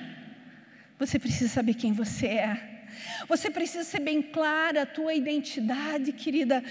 Você 1.00 1.18
precisa 1.18 1.52
saber 1.52 1.74
quem 1.74 1.92
você 1.92 2.28
é. 2.28 2.84
Você 3.26 3.50
precisa 3.50 3.82
ser 3.82 3.98
bem 3.98 4.22
clara 4.22 4.82
a 4.82 4.86
tua 4.86 5.14
identidade, 5.14 6.12
querida, 6.12 6.62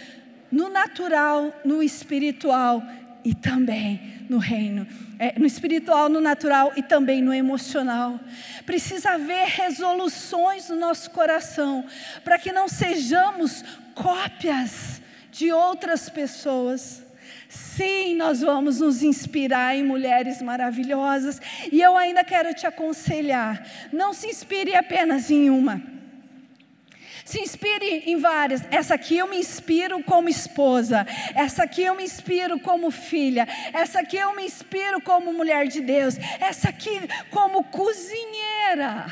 no 0.49 0.69
natural, 0.69 1.53
no 1.65 1.83
espiritual 1.83 2.81
e 3.23 3.33
também 3.33 4.17
no 4.29 4.37
reino, 4.37 4.87
é, 5.19 5.37
no 5.37 5.45
espiritual, 5.45 6.09
no 6.09 6.21
natural 6.21 6.73
e 6.75 6.83
também 6.83 7.21
no 7.21 7.33
emocional. 7.33 8.19
Precisa 8.65 9.11
haver 9.11 9.47
resoluções 9.47 10.69
no 10.69 10.75
nosso 10.75 11.11
coração, 11.11 11.85
para 12.23 12.37
que 12.37 12.51
não 12.51 12.67
sejamos 12.67 13.63
cópias 13.93 15.01
de 15.31 15.51
outras 15.51 16.09
pessoas. 16.09 17.03
Sim, 17.49 18.15
nós 18.15 18.41
vamos 18.41 18.79
nos 18.79 19.01
inspirar 19.01 19.75
em 19.75 19.83
mulheres 19.83 20.41
maravilhosas, 20.41 21.41
e 21.71 21.81
eu 21.81 21.95
ainda 21.95 22.23
quero 22.23 22.53
te 22.53 22.67
aconselhar: 22.67 23.65
não 23.91 24.13
se 24.13 24.27
inspire 24.27 24.75
apenas 24.75 25.31
em 25.31 25.49
uma. 25.49 25.96
Se 27.27 27.41
inspire 27.41 28.03
em 28.05 28.15
várias. 28.15 28.63
Essa 28.71 28.95
aqui 28.95 29.17
eu 29.17 29.27
me 29.27 29.37
inspiro 29.37 30.01
como 30.01 30.29
esposa. 30.29 31.05
Essa 31.35 31.63
aqui 31.63 31.83
eu 31.83 31.93
me 31.93 32.05
inspiro 32.05 32.57
como 32.57 32.89
filha. 32.89 33.45
Essa 33.73 33.99
aqui 33.99 34.15
eu 34.15 34.33
me 34.33 34.45
inspiro 34.45 35.01
como 35.01 35.33
mulher 35.33 35.67
de 35.67 35.81
Deus. 35.81 36.15
Essa 36.39 36.69
aqui 36.69 37.01
como 37.29 37.65
cozinheira. 37.65 39.07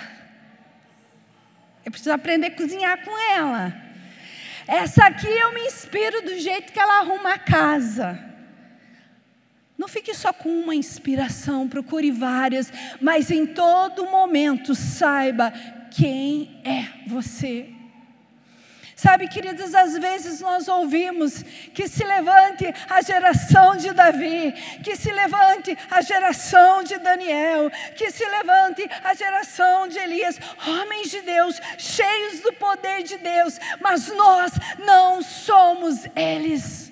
Eu 1.83 1.91
preciso 1.91 2.13
aprender 2.13 2.47
a 2.47 2.55
cozinhar 2.55 3.03
com 3.03 3.11
ela. 3.33 3.75
Essa 4.65 5.07
aqui 5.07 5.27
eu 5.27 5.53
me 5.53 5.65
inspiro 5.65 6.21
do 6.21 6.39
jeito 6.39 6.71
que 6.71 6.79
ela 6.79 6.99
arruma 6.99 7.33
a 7.33 7.37
casa. 7.37 8.17
Não 9.77 9.89
fique 9.89 10.13
só 10.13 10.31
com 10.31 10.47
uma 10.47 10.73
inspiração, 10.73 11.67
procure 11.67 12.11
várias, 12.11 12.71
mas 13.01 13.29
em 13.29 13.45
todo 13.45 14.09
momento 14.09 14.73
saiba 14.73 15.51
quem 15.91 16.61
é 16.63 17.09
você 17.09 17.74
Sabe, 19.05 19.27
queridos, 19.27 19.75
às 19.75 19.95
vezes 19.99 20.41
nós 20.41 20.67
ouvimos 20.67 21.43
que 21.75 21.87
se 21.87 22.03
levante 22.03 22.65
a 22.89 23.03
geração 23.03 23.75
de 23.75 23.93
Davi, 23.93 24.51
que 24.83 24.95
se 24.95 25.11
levante 25.11 25.77
a 25.91 26.01
geração 26.01 26.81
de 26.81 26.97
Daniel, 26.97 27.69
que 27.95 28.09
se 28.09 28.25
levante 28.25 28.89
a 29.03 29.13
geração 29.13 29.87
de 29.87 29.99
Elias, 29.99 30.39
homens 30.65 31.11
de 31.11 31.21
Deus, 31.21 31.61
cheios 31.77 32.39
do 32.39 32.51
poder 32.53 33.03
de 33.03 33.17
Deus, 33.19 33.59
mas 33.79 34.07
nós 34.07 34.53
não 34.79 35.21
somos 35.21 36.07
eles. 36.15 36.84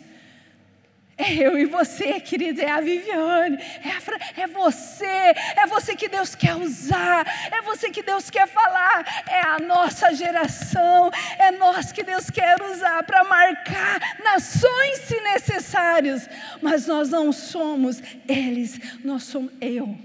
É 1.16 1.32
eu 1.34 1.58
e 1.60 1.66
você, 1.66 2.20
querido, 2.20 2.60
é 2.60 2.72
a 2.72 2.82
Viviane, 2.82 3.58
é, 3.84 3.90
a 3.92 4.02
Fra... 4.02 4.18
é 4.36 4.48
você, 4.48 5.06
é 5.06 5.68
você 5.68 5.96
que 5.96 6.10
Deus 6.10 6.34
quer 6.34 6.56
usar, 6.56 7.26
é 7.52 7.62
você 7.62 7.92
que 7.92 8.02
Deus 8.02 8.32
quer 8.32 8.48
falar, 8.48 9.24
é 9.28 9.42
a 9.42 9.60
nossa 9.60 10.12
geração, 10.14 11.12
é 11.38 11.52
nós 11.52 11.92
que 11.92 12.02
Deus 12.02 12.32
quer 12.32 12.60
usar 12.64 13.04
para 13.04 13.24
marcar 13.24 14.00
nações 14.24 15.00
se 15.02 15.20
necessários, 15.22 16.28
mas 16.62 16.88
nós 16.88 17.10
não 17.10 17.32
somos 17.32 18.02
eles, 18.28 18.80
nós 19.04 19.24
somos 19.24 19.52
eu 19.62 19.96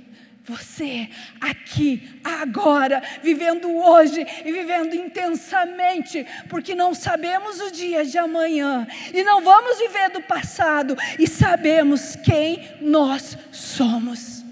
você 0.48 1.08
aqui, 1.40 2.20
agora, 2.24 3.02
vivendo 3.22 3.70
hoje 3.70 4.26
e 4.44 4.50
vivendo 4.50 4.94
intensamente, 4.94 6.26
porque 6.48 6.74
não 6.74 6.94
sabemos 6.94 7.60
o 7.60 7.70
dia 7.70 8.04
de 8.04 8.16
amanhã 8.16 8.86
e 9.12 9.22
não 9.22 9.42
vamos 9.42 9.78
viver 9.78 10.10
do 10.10 10.22
passado 10.22 10.96
e 11.18 11.26
sabemos 11.26 12.16
quem 12.16 12.76
nós 12.80 13.36
somos. 13.52 14.42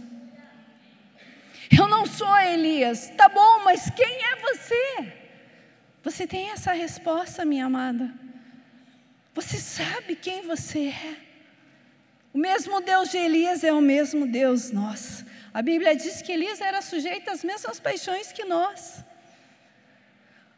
Eu 1.76 1.88
não 1.88 2.06
sou 2.06 2.36
Elias, 2.38 3.10
tá 3.16 3.28
bom, 3.28 3.64
mas 3.64 3.90
quem 3.90 4.06
é 4.06 4.36
você? 4.36 5.12
Você 6.02 6.26
tem 6.26 6.50
essa 6.50 6.72
resposta, 6.72 7.44
minha 7.44 7.66
amada. 7.66 8.12
Você 9.34 9.56
sabe 9.58 10.14
quem 10.14 10.42
você 10.42 10.88
é. 10.88 11.16
O 12.32 12.38
mesmo 12.38 12.80
Deus 12.80 13.10
de 13.10 13.16
Elias 13.16 13.64
é 13.64 13.72
o 13.72 13.80
mesmo 13.80 14.26
Deus 14.26 14.70
nosso. 14.70 15.24
A 15.56 15.62
Bíblia 15.62 15.96
diz 15.96 16.20
que 16.20 16.32
Elias 16.32 16.60
era 16.60 16.82
sujeito 16.82 17.30
às 17.30 17.42
mesmas 17.42 17.80
paixões 17.80 18.30
que 18.30 18.44
nós. 18.44 19.02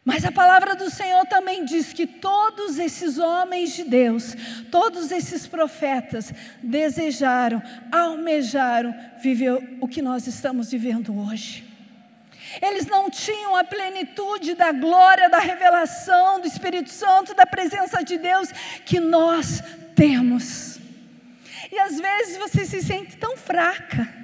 Mas 0.04 0.24
a 0.24 0.32
palavra 0.32 0.74
do 0.74 0.90
Senhor 0.90 1.24
também 1.26 1.64
diz 1.64 1.92
que 1.92 2.04
todos 2.04 2.80
esses 2.80 3.16
homens 3.16 3.76
de 3.76 3.84
Deus, 3.84 4.34
todos 4.72 5.12
esses 5.12 5.46
profetas, 5.46 6.32
desejaram, 6.60 7.62
almejaram 7.92 8.92
viver 9.22 9.78
o 9.80 9.86
que 9.86 10.02
nós 10.02 10.26
estamos 10.26 10.68
vivendo 10.68 11.16
hoje. 11.16 11.64
Eles 12.60 12.86
não 12.86 13.08
tinham 13.08 13.54
a 13.54 13.62
plenitude 13.62 14.54
da 14.54 14.72
glória, 14.72 15.30
da 15.30 15.38
revelação 15.38 16.40
do 16.40 16.48
Espírito 16.48 16.90
Santo, 16.90 17.34
da 17.34 17.46
presença 17.46 18.02
de 18.02 18.18
Deus 18.18 18.50
que 18.84 18.98
nós 18.98 19.62
temos. 19.94 20.80
E 21.70 21.78
às 21.78 22.00
vezes 22.00 22.36
você 22.36 22.64
se 22.64 22.82
sente 22.82 23.16
tão 23.16 23.36
fraca 23.36 24.17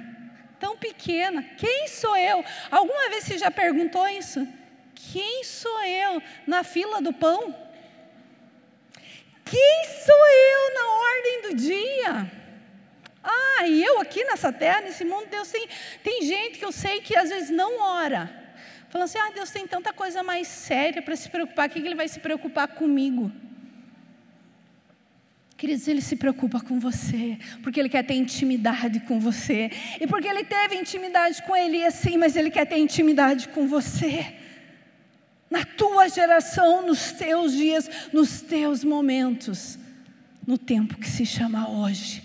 tão 0.59 0.77
pequena. 0.77 1.43
Quem 1.57 1.87
sou 1.87 2.15
eu? 2.17 2.43
Alguma 2.71 3.09
vez 3.09 3.23
você 3.23 3.37
já 3.37 3.51
perguntou 3.51 4.07
isso? 4.07 4.47
Quem 4.93 5.43
sou 5.43 5.83
eu 5.83 6.21
na 6.47 6.63
fila 6.63 7.01
do 7.01 7.13
pão? 7.13 7.55
Quem 9.43 9.85
sou 10.05 10.27
eu 10.27 10.73
na 10.73 10.87
ordem 10.91 11.41
do 11.43 11.55
dia? 11.55 12.31
Ah, 13.23 13.67
e 13.67 13.83
eu 13.83 13.99
aqui 13.99 14.23
nessa 14.23 14.51
terra, 14.51 14.81
nesse 14.81 15.03
mundo, 15.03 15.27
Deus 15.29 15.49
tem, 15.49 15.67
tem 16.03 16.21
gente 16.23 16.59
que 16.59 16.65
eu 16.65 16.71
sei 16.71 17.01
que 17.01 17.15
às 17.15 17.29
vezes 17.29 17.49
não 17.49 17.79
ora. 17.79 18.43
Falando 18.89 19.05
assim, 19.05 19.17
ah, 19.17 19.31
Deus 19.33 19.51
tem 19.51 19.67
tanta 19.67 19.91
coisa 19.91 20.23
mais 20.23 20.47
séria 20.47 21.01
para 21.01 21.15
se 21.15 21.29
preocupar, 21.29 21.67
o 21.67 21.71
que 21.71 21.79
Ele 21.79 21.95
vai 21.95 22.07
se 22.07 22.19
preocupar 22.19 22.67
comigo? 22.67 23.31
Queridos, 25.57 25.87
Ele 25.87 26.01
se 26.01 26.17
preocupa 26.17 26.59
com 26.59 26.79
você, 26.79 27.37
porque 27.63 27.79
Ele 27.79 27.87
quer 27.87 28.03
ter 28.03 28.15
intimidade 28.15 28.99
com 29.01 29.19
você. 29.19 29.71
E 29.99 30.05
porque 30.05 30.27
Ele 30.27 30.43
teve 30.43 30.75
intimidade 30.75 31.41
com 31.43 31.55
Elias, 31.55 31.93
sim, 31.93 32.17
mas 32.17 32.35
Ele 32.35 32.51
quer 32.51 32.65
ter 32.65 32.77
intimidade 32.77 33.47
com 33.49 33.67
você. 33.67 34.33
Na 35.49 35.63
tua 35.63 36.09
geração, 36.09 36.85
nos 36.85 37.13
teus 37.13 37.53
dias, 37.53 37.89
nos 38.11 38.41
teus 38.41 38.83
momentos, 38.83 39.79
no 40.45 40.57
tempo 40.57 40.97
que 40.97 41.09
se 41.09 41.25
chama 41.25 41.69
hoje. 41.69 42.21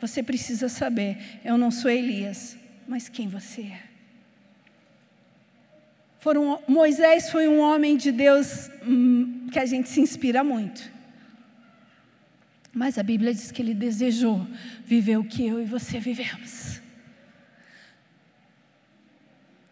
Você 0.00 0.22
precisa 0.22 0.68
saber: 0.68 1.18
eu 1.44 1.58
não 1.58 1.70
sou 1.70 1.90
Elias, 1.90 2.56
mas 2.86 3.08
quem 3.08 3.28
você 3.28 3.62
é. 3.62 3.82
Foram, 6.20 6.62
Moisés 6.68 7.30
foi 7.30 7.48
um 7.48 7.58
homem 7.58 7.96
de 7.96 8.12
Deus 8.12 8.70
hum, 8.86 9.48
que 9.50 9.58
a 9.58 9.66
gente 9.66 9.88
se 9.88 10.00
inspira 10.00 10.44
muito. 10.44 10.92
Mas 12.72 12.96
a 12.96 13.02
Bíblia 13.02 13.34
diz 13.34 13.52
que 13.52 13.60
ele 13.60 13.74
desejou 13.74 14.46
viver 14.84 15.18
o 15.18 15.24
que 15.24 15.46
eu 15.46 15.60
e 15.60 15.64
você 15.64 16.00
vivemos. 16.00 16.80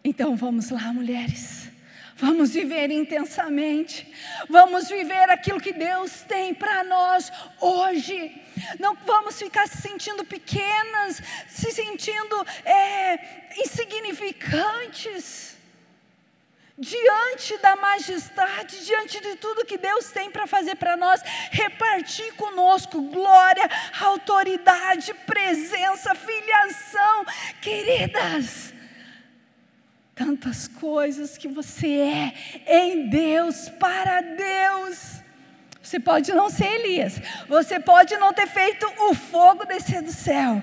Então 0.03 0.35
vamos 0.35 0.69
lá, 0.69 0.93
mulheres. 0.93 1.71
Vamos 2.15 2.51
viver 2.51 2.91
intensamente. 2.91 4.07
Vamos 4.47 4.87
viver 4.87 5.31
aquilo 5.31 5.59
que 5.59 5.73
Deus 5.73 6.21
tem 6.27 6.53
para 6.53 6.83
nós 6.83 7.31
hoje. 7.59 8.39
Não 8.79 8.95
vamos 8.95 9.39
ficar 9.39 9.67
se 9.67 9.81
sentindo 9.81 10.23
pequenas, 10.23 11.23
se 11.47 11.71
sentindo 11.71 12.45
é, 12.63 13.17
insignificantes 13.57 15.51
diante 16.81 17.59
da 17.59 17.75
majestade, 17.75 18.83
diante 18.83 19.21
de 19.21 19.35
tudo 19.35 19.65
que 19.65 19.77
Deus 19.77 20.09
tem 20.09 20.31
para 20.31 20.47
fazer 20.47 20.75
para 20.75 20.97
nós, 20.97 21.21
repartir 21.51 22.33
conosco 22.33 22.99
glória, 23.03 23.69
autoridade, 24.01 25.13
presença, 25.25 26.15
filiação, 26.15 27.25
queridas. 27.61 28.73
Tantas 30.15 30.67
coisas 30.67 31.37
que 31.37 31.47
você 31.47 32.33
é 32.67 32.83
em 32.83 33.09
Deus, 33.09 33.69
para 33.69 34.21
Deus. 34.21 35.21
Você 35.81 35.99
pode 35.99 36.33
não 36.33 36.49
ser 36.49 36.65
Elias, 36.65 37.21
você 37.47 37.79
pode 37.79 38.17
não 38.17 38.33
ter 38.33 38.47
feito 38.47 38.91
o 39.09 39.13
fogo 39.13 39.65
descer 39.65 40.01
do 40.01 40.11
céu, 40.11 40.61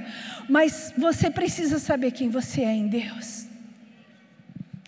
mas 0.48 0.92
você 0.96 1.30
precisa 1.30 1.78
saber 1.78 2.10
quem 2.10 2.28
você 2.28 2.62
é 2.62 2.72
em 2.72 2.88
Deus. 2.88 3.47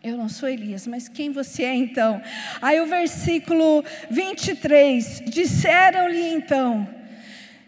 Eu 0.03 0.17
não 0.17 0.31
sou 0.31 0.49
Elias, 0.49 0.87
mas 0.87 1.09
quem 1.09 1.31
você 1.31 1.63
é 1.63 1.75
então? 1.75 2.23
Aí 2.63 2.81
o 2.81 2.87
versículo 2.87 3.85
23: 4.11 5.23
Disseram-lhe 5.27 6.33
então: 6.33 6.89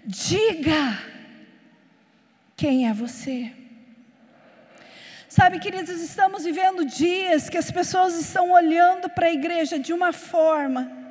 Diga, 0.04 0.98
quem 2.56 2.88
é 2.88 2.92
você? 2.94 3.52
Sabe, 5.28 5.58
queridos, 5.58 6.00
estamos 6.00 6.44
vivendo 6.44 6.84
dias 6.84 7.48
que 7.48 7.58
as 7.58 7.70
pessoas 7.70 8.14
estão 8.18 8.52
olhando 8.52 9.08
para 9.10 9.26
a 9.26 9.32
igreja 9.32 9.78
de 9.78 9.92
uma 9.92 10.12
forma 10.12 11.01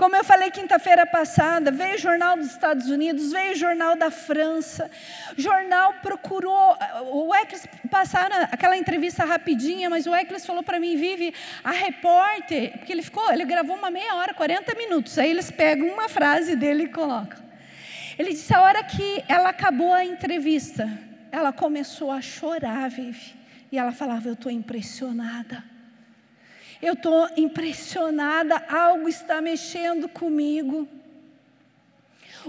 como 0.00 0.16
eu 0.16 0.24
falei 0.24 0.50
quinta-feira 0.50 1.04
passada, 1.04 1.70
veio 1.70 1.98
jornal 1.98 2.34
dos 2.34 2.46
Estados 2.46 2.88
Unidos, 2.88 3.32
veio 3.32 3.54
jornal 3.54 3.94
da 3.94 4.10
França. 4.10 4.90
Jornal 5.36 5.92
procurou. 6.00 6.74
O 7.12 7.34
Eccles 7.34 7.68
passaram 7.90 8.48
aquela 8.50 8.78
entrevista 8.78 9.26
rapidinha, 9.26 9.90
mas 9.90 10.06
o 10.06 10.14
Eccles 10.14 10.46
falou 10.46 10.62
para 10.62 10.80
mim, 10.80 10.96
Vive, 10.96 11.34
a 11.62 11.72
repórter, 11.72 12.78
porque 12.78 12.90
ele 12.90 13.02
ficou, 13.02 13.30
ele 13.30 13.44
gravou 13.44 13.76
uma 13.76 13.90
meia 13.90 14.14
hora, 14.14 14.32
40 14.32 14.74
minutos. 14.74 15.18
Aí 15.18 15.30
eles 15.30 15.50
pegam 15.50 15.86
uma 15.88 16.08
frase 16.08 16.56
dele 16.56 16.84
e 16.84 16.88
colocam. 16.88 17.38
Ele 18.18 18.30
disse: 18.30 18.54
a 18.54 18.62
hora 18.62 18.82
que 18.82 19.22
ela 19.28 19.50
acabou 19.50 19.92
a 19.92 20.02
entrevista, 20.02 20.90
ela 21.30 21.52
começou 21.52 22.10
a 22.10 22.22
chorar, 22.22 22.88
Vive. 22.88 23.34
E 23.70 23.76
ela 23.76 23.92
falava: 23.92 24.28
Eu 24.28 24.32
estou 24.32 24.50
impressionada. 24.50 25.69
Eu 26.82 26.94
estou 26.94 27.28
impressionada, 27.36 28.56
algo 28.68 29.08
está 29.08 29.40
mexendo 29.40 30.08
comigo. 30.08 30.88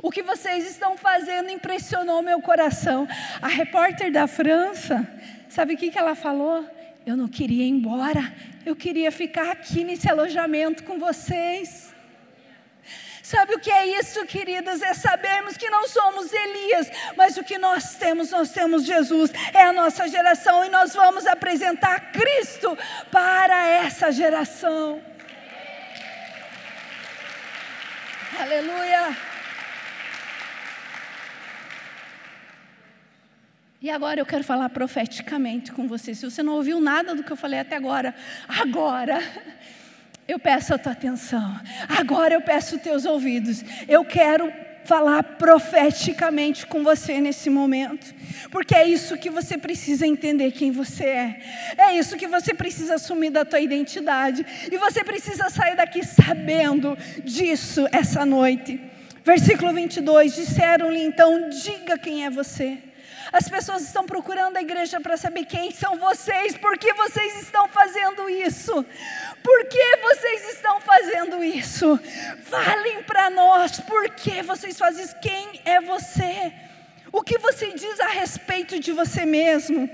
O 0.01 0.09
que 0.09 0.23
vocês 0.23 0.69
estão 0.69 0.95
fazendo 0.95 1.49
impressionou 1.49 2.21
meu 2.21 2.41
coração. 2.41 3.07
A 3.41 3.47
repórter 3.47 4.11
da 4.11 4.27
França, 4.27 5.05
sabe 5.49 5.73
o 5.73 5.77
que, 5.77 5.91
que 5.91 5.97
ela 5.97 6.15
falou? 6.15 6.65
Eu 7.05 7.17
não 7.17 7.27
queria 7.27 7.65
ir 7.65 7.69
embora, 7.69 8.33
eu 8.65 8.75
queria 8.75 9.11
ficar 9.11 9.51
aqui 9.51 9.83
nesse 9.83 10.09
alojamento 10.09 10.83
com 10.83 10.97
vocês. 10.97 11.90
Sabe 13.31 13.55
o 13.55 13.59
que 13.59 13.71
é 13.71 13.85
isso, 13.97 14.25
queridas? 14.25 14.81
É 14.81 14.93
sabermos 14.93 15.55
que 15.55 15.69
não 15.69 15.87
somos 15.87 16.33
Elias, 16.33 16.91
mas 17.15 17.37
o 17.37 17.43
que 17.45 17.57
nós 17.57 17.95
temos, 17.95 18.29
nós 18.29 18.51
temos 18.51 18.83
Jesus, 18.83 19.31
é 19.53 19.61
a 19.61 19.71
nossa 19.71 20.05
geração 20.09 20.65
e 20.65 20.69
nós 20.69 20.93
vamos 20.93 21.25
apresentar 21.25 22.11
Cristo 22.11 22.77
para 23.09 23.65
essa 23.65 24.11
geração. 24.11 25.01
Aleluia. 28.37 29.15
E 33.81 33.89
agora 33.89 34.19
eu 34.19 34.25
quero 34.25 34.43
falar 34.43 34.67
profeticamente 34.67 35.71
com 35.71 35.87
você. 35.87 36.13
Se 36.13 36.29
você 36.29 36.43
não 36.43 36.55
ouviu 36.55 36.81
nada 36.81 37.15
do 37.15 37.23
que 37.23 37.31
eu 37.31 37.37
falei 37.37 37.61
até 37.61 37.77
agora, 37.77 38.13
agora 38.45 39.21
eu 40.31 40.39
peço 40.39 40.73
a 40.73 40.77
tua 40.77 40.93
atenção. 40.93 41.59
Agora 41.89 42.33
eu 42.33 42.41
peço 42.41 42.79
teus 42.79 43.05
ouvidos. 43.05 43.63
Eu 43.87 44.05
quero 44.05 44.51
falar 44.83 45.23
profeticamente 45.23 46.65
com 46.65 46.83
você 46.83 47.19
nesse 47.21 47.49
momento, 47.49 48.15
porque 48.49 48.73
é 48.73 48.85
isso 48.85 49.17
que 49.17 49.29
você 49.29 49.57
precisa 49.57 50.07
entender 50.07 50.51
quem 50.51 50.71
você 50.71 51.05
é. 51.05 51.41
É 51.77 51.97
isso 51.97 52.17
que 52.17 52.27
você 52.27 52.53
precisa 52.53 52.95
assumir 52.95 53.29
da 53.29 53.45
tua 53.45 53.59
identidade 53.59 54.45
e 54.71 54.77
você 54.77 55.03
precisa 55.03 55.49
sair 55.49 55.75
daqui 55.75 56.03
sabendo 56.03 56.97
disso 57.23 57.87
essa 57.91 58.25
noite. 58.25 58.79
Versículo 59.23 59.73
22: 59.73 60.33
Disseram-lhe 60.33 61.03
então: 61.03 61.49
Diga 61.49 61.97
quem 61.97 62.25
é 62.25 62.29
você. 62.29 62.79
As 63.31 63.47
pessoas 63.47 63.83
estão 63.83 64.05
procurando 64.05 64.57
a 64.57 64.61
igreja 64.61 64.99
para 64.99 65.15
saber 65.15 65.45
quem 65.45 65.71
são 65.71 65.97
vocês, 65.97 66.57
por 66.57 66.77
que 66.77 66.91
vocês 66.93 67.41
estão 67.41 67.65
fazendo 67.69 68.29
isso. 68.29 68.85
Por 69.43 69.65
que 69.65 69.97
vocês 69.97 70.53
estão 70.53 70.79
fazendo 70.81 71.43
isso? 71.43 71.99
Falem 72.43 73.03
para 73.03 73.29
nós 73.29 73.79
por 73.79 74.09
que 74.09 74.41
vocês 74.41 74.77
fazem 74.77 75.03
isso. 75.03 75.15
Quem 75.19 75.61
é 75.65 75.81
você? 75.81 76.53
O 77.11 77.21
que 77.21 77.37
você 77.37 77.71
diz 77.73 77.99
a 77.99 78.07
respeito 78.07 78.79
de 78.79 78.91
você 78.91 79.25
mesmo? 79.25 79.89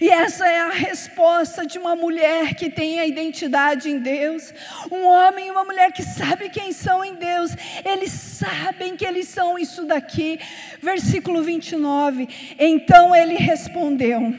E 0.00 0.08
essa 0.08 0.46
é 0.46 0.60
a 0.60 0.70
resposta 0.70 1.66
de 1.66 1.78
uma 1.78 1.96
mulher 1.96 2.54
que 2.54 2.70
tem 2.70 3.00
a 3.00 3.06
identidade 3.06 3.90
em 3.90 3.98
Deus, 3.98 4.54
um 4.92 5.06
homem 5.06 5.48
e 5.48 5.50
uma 5.50 5.64
mulher 5.64 5.90
que 5.90 6.04
sabe 6.04 6.50
quem 6.50 6.72
são 6.72 7.04
em 7.04 7.14
Deus, 7.14 7.50
eles 7.84 8.12
sabem 8.12 8.96
que 8.96 9.04
eles 9.04 9.26
são 9.26 9.58
isso 9.58 9.84
daqui. 9.84 10.38
Versículo 10.80 11.42
29. 11.42 12.28
Então 12.58 13.14
ele 13.14 13.34
respondeu: 13.34 14.32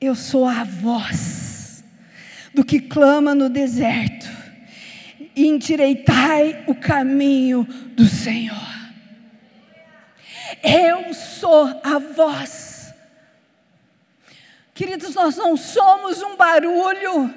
Eu 0.00 0.14
sou 0.14 0.46
a 0.46 0.64
voz 0.64 1.53
do 2.54 2.64
que 2.64 2.80
clama 2.80 3.34
no 3.34 3.48
deserto, 3.48 4.26
endireitai 5.36 6.64
o 6.66 6.74
caminho 6.74 7.64
do 7.64 8.06
Senhor. 8.06 8.54
Eu 10.62 11.12
sou 11.12 11.80
a 11.82 11.98
voz 11.98 12.74
Queridos, 14.74 15.14
nós 15.14 15.36
não 15.36 15.56
somos 15.56 16.20
um 16.20 16.34
barulho, 16.34 17.32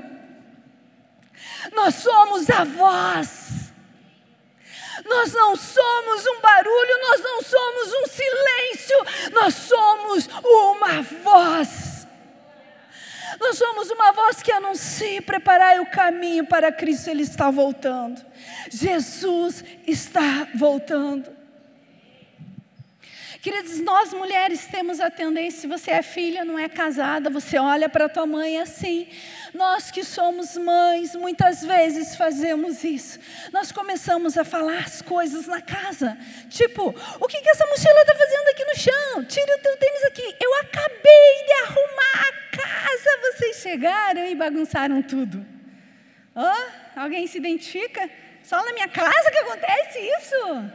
nós 1.71 1.93
somos 1.93 2.49
a 2.49 2.63
voz. 2.63 3.45
Nós 5.05 5.31
não 5.31 5.55
somos 5.55 6.25
um 6.25 6.41
barulho, 6.41 7.01
nós 7.07 7.21
não 7.21 7.41
somos 7.43 7.93
um 7.93 8.05
silêncio, 8.07 9.31
nós 9.31 9.53
somos 9.53 10.27
uma 10.43 11.03
voz. 11.23 11.96
Nós 13.39 13.57
somos 13.57 13.89
uma 13.89 14.11
voz 14.11 14.41
que 14.41 14.51
anuncia 14.51 15.21
preparar 15.21 15.79
o 15.79 15.85
caminho 15.85 16.45
para 16.45 16.71
Cristo, 16.71 17.09
Ele 17.09 17.23
está 17.23 17.51
voltando. 17.51 18.25
Jesus 18.69 19.63
está 19.85 20.47
voltando. 20.55 21.37
Queridos, 23.41 23.79
nós 23.79 24.11
mulheres 24.13 24.65
temos 24.65 24.99
a 24.99 25.09
tendência, 25.09 25.61
se 25.61 25.67
você 25.67 25.91
é 25.91 26.01
filha, 26.01 26.43
não 26.43 26.59
é 26.59 26.67
casada, 26.67 27.29
você 27.29 27.57
olha 27.57 27.87
para 27.87 28.09
tua 28.09 28.25
mãe 28.25 28.59
assim. 28.59 29.07
Nós 29.57 29.89
que 29.89 30.03
somos 30.03 30.55
mães, 30.55 31.15
muitas 31.15 31.63
vezes 31.63 32.15
fazemos 32.15 32.83
isso. 32.83 33.19
Nós 33.51 33.71
começamos 33.71 34.37
a 34.37 34.45
falar 34.45 34.81
as 34.85 35.01
coisas 35.01 35.47
na 35.47 35.59
casa. 35.59 36.15
Tipo, 36.47 36.89
o 37.19 37.27
que, 37.27 37.41
que 37.41 37.49
essa 37.49 37.65
mochila 37.65 38.01
está 38.01 38.13
fazendo 38.13 38.47
aqui 38.49 38.65
no 38.65 38.77
chão? 38.77 39.25
Tira 39.25 39.57
o 39.57 39.59
teu 39.59 39.75
tênis 39.77 40.03
aqui. 40.03 40.35
Eu 40.39 40.53
acabei 40.59 41.45
de 41.47 41.53
arrumar 41.63 42.27
a 42.29 42.55
casa. 42.55 43.09
Vocês 43.23 43.55
chegaram 43.57 44.27
e 44.27 44.35
bagunçaram 44.35 45.01
tudo. 45.01 45.43
Oh, 46.35 46.99
alguém 46.99 47.25
se 47.25 47.39
identifica? 47.39 48.07
Só 48.43 48.63
na 48.63 48.71
minha 48.73 48.87
casa 48.87 49.31
que 49.31 49.39
acontece 49.39 49.99
isso? 50.19 50.71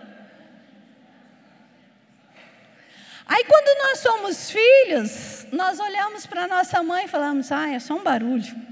Aí 3.28 3.44
quando 3.44 3.78
nós 3.78 3.98
somos 4.00 4.50
filhos, 4.50 5.46
nós 5.52 5.78
olhamos 5.78 6.26
para 6.26 6.48
nossa 6.48 6.82
mãe 6.82 7.04
e 7.04 7.08
falamos: 7.08 7.52
"Ah, 7.52 7.70
é 7.70 7.78
só 7.78 7.94
um 7.94 8.02
barulho". 8.02 8.71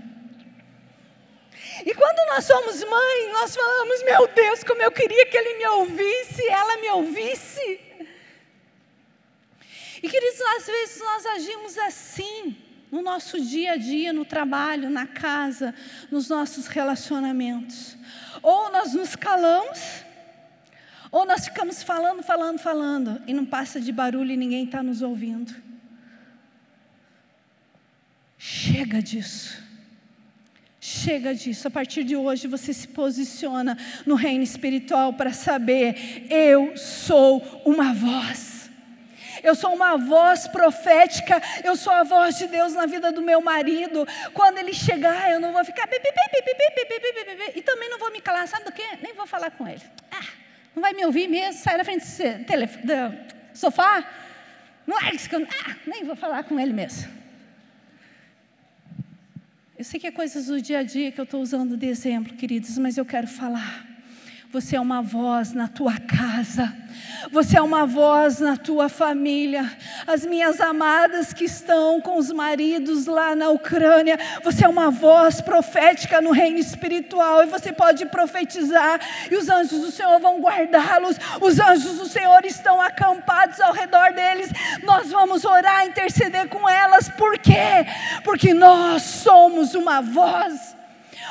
E 1.85 1.95
quando 1.95 2.29
nós 2.29 2.45
somos 2.45 2.83
mãe, 2.85 3.33
nós 3.33 3.55
falamos: 3.55 4.03
"Meu 4.05 4.27
Deus, 4.29 4.63
como 4.65 4.83
eu 4.83 4.93
queria 4.93 5.27
que 5.27 5.37
ele 5.37 5.59
me 5.59 5.67
ouvisse, 5.67 6.47
ela 6.49 6.77
me 6.77 6.91
ouvisse". 6.91 7.81
E 10.03 10.09
queridos, 10.09 10.41
às 10.57 10.67
vezes 10.67 11.01
nós 11.01 11.27
agimos 11.27 11.79
assim 11.79 12.57
no 12.91 13.03
nosso 13.03 13.41
dia 13.41 13.73
a 13.73 13.77
dia, 13.77 14.13
no 14.13 14.25
trabalho, 14.25 14.91
na 14.91 15.07
casa, 15.07 15.75
nos 16.11 16.29
nossos 16.29 16.67
relacionamentos. 16.67 17.97
Ou 18.43 18.71
nós 18.73 18.95
nos 18.95 19.15
calamos, 19.15 19.79
ou 21.11 21.25
nós 21.25 21.45
ficamos 21.45 21.83
falando, 21.83 22.23
falando, 22.23 22.59
falando, 22.59 23.23
e 23.27 23.35
não 23.35 23.45
passa 23.45 23.81
de 23.81 23.93
barulho 23.93 24.33
e 24.33 24.37
ninguém 24.37 24.65
está 24.65 24.83
nos 24.83 25.03
ouvindo. 25.03 25.55
Chega 28.39 29.03
disso. 29.03 29.70
Chega 30.91 31.33
disso. 31.33 31.69
A 31.69 31.71
partir 31.71 32.03
de 32.03 32.17
hoje 32.17 32.49
você 32.49 32.73
se 32.73 32.89
posiciona 32.89 33.79
no 34.05 34.17
reino 34.17 34.43
espiritual 34.43 35.13
para 35.13 35.33
saber: 35.33 36.27
eu 36.29 36.77
sou 36.77 37.63
uma 37.65 37.95
voz. 37.95 38.69
Eu 39.41 39.55
sou 39.55 39.73
uma 39.73 39.97
voz 39.97 40.49
profética, 40.49 41.41
eu 41.65 41.77
sou 41.77 41.93
a 41.93 42.03
voz 42.03 42.37
de 42.37 42.49
Deus 42.49 42.75
na 42.75 42.87
vida 42.87 43.13
do 43.13 43.23
meu 43.23 43.41
marido. 43.41 44.05
Quando 44.35 44.59
ele 44.59 44.75
chegar, 44.75 45.31
eu 45.31 45.39
não 45.39 45.53
vou 45.53 45.65
ficar 45.65 45.89
e 47.55 47.63
também 47.63 47.89
não 47.89 47.99
vou 47.99 48.11
me 48.11 48.21
calar, 48.21 48.47
sabe 48.49 48.65
do 48.65 48.73
quê? 48.73 48.99
Nem 49.01 49.15
vou 49.15 49.27
falar 49.27 49.53
com 49.53 49.67
ele. 49.67 49.81
Ah, 50.11 50.27
não 50.75 50.83
vai 50.83 50.93
me 50.93 51.07
ouvir 51.07 51.29
mesmo? 51.29 51.63
Sai 51.63 51.79
da 51.79 51.85
frente 51.85 52.05
do, 52.05 53.31
sofá? 53.55 54.05
Não 54.87 54.99
é 54.99 55.13
que 55.13 55.35
eu. 55.35 55.47
Ah, 55.65 55.77
nem 55.87 56.05
vou 56.05 56.17
falar 56.17 56.43
com 56.43 56.59
ele 56.59 56.73
mesmo. 56.73 57.20
Eu 59.81 59.85
sei 59.85 59.99
que 59.99 60.07
é 60.07 60.11
coisas 60.11 60.45
do 60.45 60.61
dia 60.61 60.81
a 60.81 60.83
dia 60.83 61.11
que 61.11 61.19
eu 61.19 61.23
estou 61.25 61.41
usando 61.41 61.75
de 61.75 61.87
exemplo, 61.87 62.37
queridos, 62.37 62.77
mas 62.77 62.99
eu 62.99 63.05
quero 63.07 63.27
falar. 63.27 63.89
Você 64.53 64.77
é 64.77 64.81
uma 64.81 65.01
voz 65.01 65.55
na 65.55 65.69
tua 65.69 65.97
casa. 65.97 66.71
Você 67.31 67.59
é 67.59 67.63
uma 67.63 67.87
voz 67.87 68.41
na 68.41 68.57
tua 68.57 68.89
família. 68.89 69.71
As 70.07 70.25
minhas 70.25 70.61
amadas 70.61 71.33
que 71.33 71.45
estão 71.45 72.01
com 72.01 72.17
os 72.17 72.33
maridos 72.33 73.07
lá 73.07 73.35
na 73.35 73.51
Ucrânia, 73.51 74.19
você 74.43 74.65
é 74.65 74.69
uma 74.69 74.91
voz 74.91 75.41
profética 75.41 76.21
no 76.21 76.33
reino 76.33 76.59
espiritual 76.59 77.43
e 77.43 77.47
você 77.47 77.73
pode 77.73 78.07
profetizar 78.07 79.01
e 79.31 79.37
os 79.37 79.49
anjos 79.49 79.81
do 79.81 79.91
Senhor 79.91 80.19
vão 80.19 80.41
guardá-los. 80.41 81.17
Os 81.41 81.59
anjos 81.61 81.99
do 81.99 82.07
Senhor 82.07 82.45
estão 82.45 82.81
acampados 82.81 83.61
ao 83.61 83.73
redor 83.73 84.13
deles. 84.13 84.51
Nós 84.83 85.11
vamos 85.11 85.45
orar, 85.45 85.87
interceder 85.87 86.49
com 86.49 86.69
elas. 86.69 87.09
Por 87.09 87.39
quê? 87.39 87.87
Porque 88.25 88.55
nós 88.55 89.03
somos 89.03 89.75
uma 89.75 90.01
voz, 90.01 90.77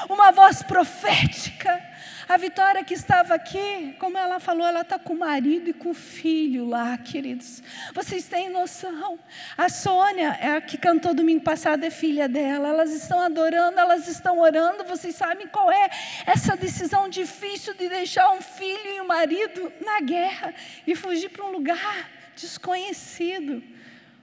uma 0.10 0.32
voz 0.32 0.64
profética. 0.64 1.89
A 2.30 2.38
Vitória 2.38 2.84
que 2.84 2.94
estava 2.94 3.34
aqui, 3.34 3.96
como 3.98 4.16
ela 4.16 4.40
falou, 4.40 4.64
ela 4.64 4.82
está 4.82 5.00
com 5.00 5.14
o 5.14 5.18
marido 5.18 5.72
e 5.72 5.74
com 5.74 5.90
o 5.90 5.94
filho 5.96 6.64
lá, 6.68 6.96
queridos. 6.96 7.64
Vocês 7.92 8.28
têm 8.28 8.52
noção? 8.52 9.18
A 9.58 9.68
Sônia, 9.68 10.38
é 10.40 10.52
a 10.58 10.62
que 10.62 10.78
cantou 10.78 11.16
domingo 11.16 11.44
passado, 11.44 11.84
é 11.84 11.90
filha 11.90 12.30
dela. 12.30 12.68
Elas 12.68 12.92
estão 12.92 13.20
adorando, 13.20 13.80
elas 13.80 14.08
estão 14.08 14.38
orando. 14.38 14.84
Vocês 14.84 15.16
sabem 15.16 15.48
qual 15.48 15.72
é 15.72 15.90
essa 16.24 16.56
decisão 16.56 17.10
difícil 17.10 17.74
de 17.74 17.90
deixar 17.90 18.30
um 18.30 18.42
filho 18.42 18.92
e 18.92 19.02
um 19.02 19.08
marido 19.08 19.74
na 19.84 20.00
guerra 20.00 20.54
e 20.86 20.94
fugir 20.94 21.30
para 21.30 21.44
um 21.44 21.52
lugar 21.52 22.12
desconhecido. 22.36 23.64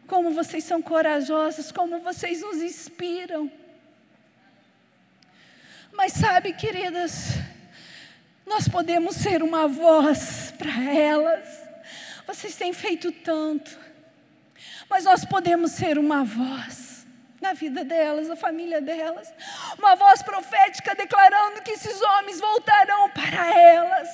Como 0.06 0.30
vocês 0.30 0.62
são 0.62 0.80
corajosas, 0.80 1.72
como 1.72 1.98
vocês 1.98 2.40
nos 2.40 2.58
inspiram. 2.58 3.50
Mas 5.92 6.12
sabe, 6.12 6.52
queridas, 6.52 7.55
nós 8.46 8.68
podemos 8.68 9.16
ser 9.16 9.42
uma 9.42 9.66
voz 9.66 10.54
para 10.56 10.70
elas. 10.94 11.66
Vocês 12.26 12.54
têm 12.54 12.72
feito 12.72 13.10
tanto, 13.10 13.76
mas 14.88 15.04
nós 15.04 15.24
podemos 15.24 15.72
ser 15.72 15.98
uma 15.98 16.24
voz 16.24 17.06
na 17.40 17.52
vida 17.52 17.84
delas, 17.84 18.28
na 18.28 18.36
família 18.36 18.80
delas, 18.80 19.32
uma 19.78 19.94
voz 19.94 20.22
profética 20.22 20.94
declarando 20.94 21.62
que 21.62 21.72
esses 21.72 22.00
homens 22.00 22.40
voltarão 22.40 23.10
para 23.10 23.46
elas, 23.52 24.08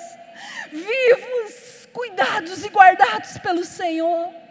vivos, 0.71 1.89
cuidados 1.93 2.65
e 2.65 2.69
guardados 2.69 3.39
pelo 3.39 3.65
Senhor. 3.65 4.43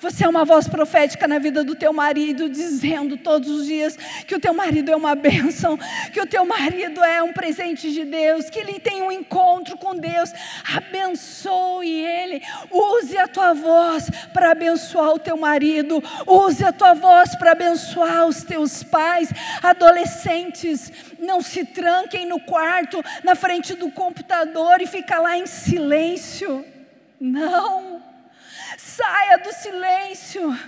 Você 0.00 0.24
é 0.24 0.28
uma 0.28 0.46
voz 0.46 0.66
profética 0.66 1.28
na 1.28 1.38
vida 1.38 1.62
do 1.62 1.74
teu 1.74 1.92
marido, 1.92 2.48
dizendo 2.48 3.18
todos 3.18 3.50
os 3.50 3.66
dias 3.66 3.98
que 4.26 4.34
o 4.34 4.40
teu 4.40 4.54
marido 4.54 4.90
é 4.90 4.96
uma 4.96 5.14
bênção, 5.16 5.78
que 6.10 6.18
o 6.18 6.26
teu 6.26 6.46
marido 6.46 7.04
é 7.04 7.22
um 7.22 7.34
presente 7.34 7.92
de 7.92 8.06
Deus, 8.06 8.48
que 8.48 8.58
ele 8.58 8.80
tem 8.80 9.02
um 9.02 9.12
encontro 9.12 9.76
com 9.76 9.94
Deus. 9.94 10.32
Abençoe 10.74 11.90
ele. 11.90 12.42
Use 12.70 13.18
a 13.18 13.28
tua 13.28 13.52
voz 13.52 14.08
para 14.32 14.52
abençoar 14.52 15.12
o 15.12 15.18
teu 15.18 15.36
marido. 15.36 16.02
Use 16.26 16.64
a 16.64 16.72
tua 16.72 16.94
voz 16.94 17.34
para 17.36 17.52
abençoar 17.52 18.26
os 18.26 18.42
teus 18.42 18.82
pais. 18.82 19.28
Adolescentes, 19.62 20.90
não 21.18 21.42
se 21.42 21.62
tranquem 21.66 22.26
no 22.26 22.40
quarto, 22.40 23.04
na 23.22 23.34
frente 23.34 23.74
do 23.74 23.90
computador 23.90 24.80
e 24.80 24.86
fica 24.86 25.18
lá 25.18 25.36
em 25.36 25.46
silêncio. 25.46 26.64
Não. 27.20 28.09
Saia 29.00 29.38
do 29.38 29.50
silêncio. 29.50 30.58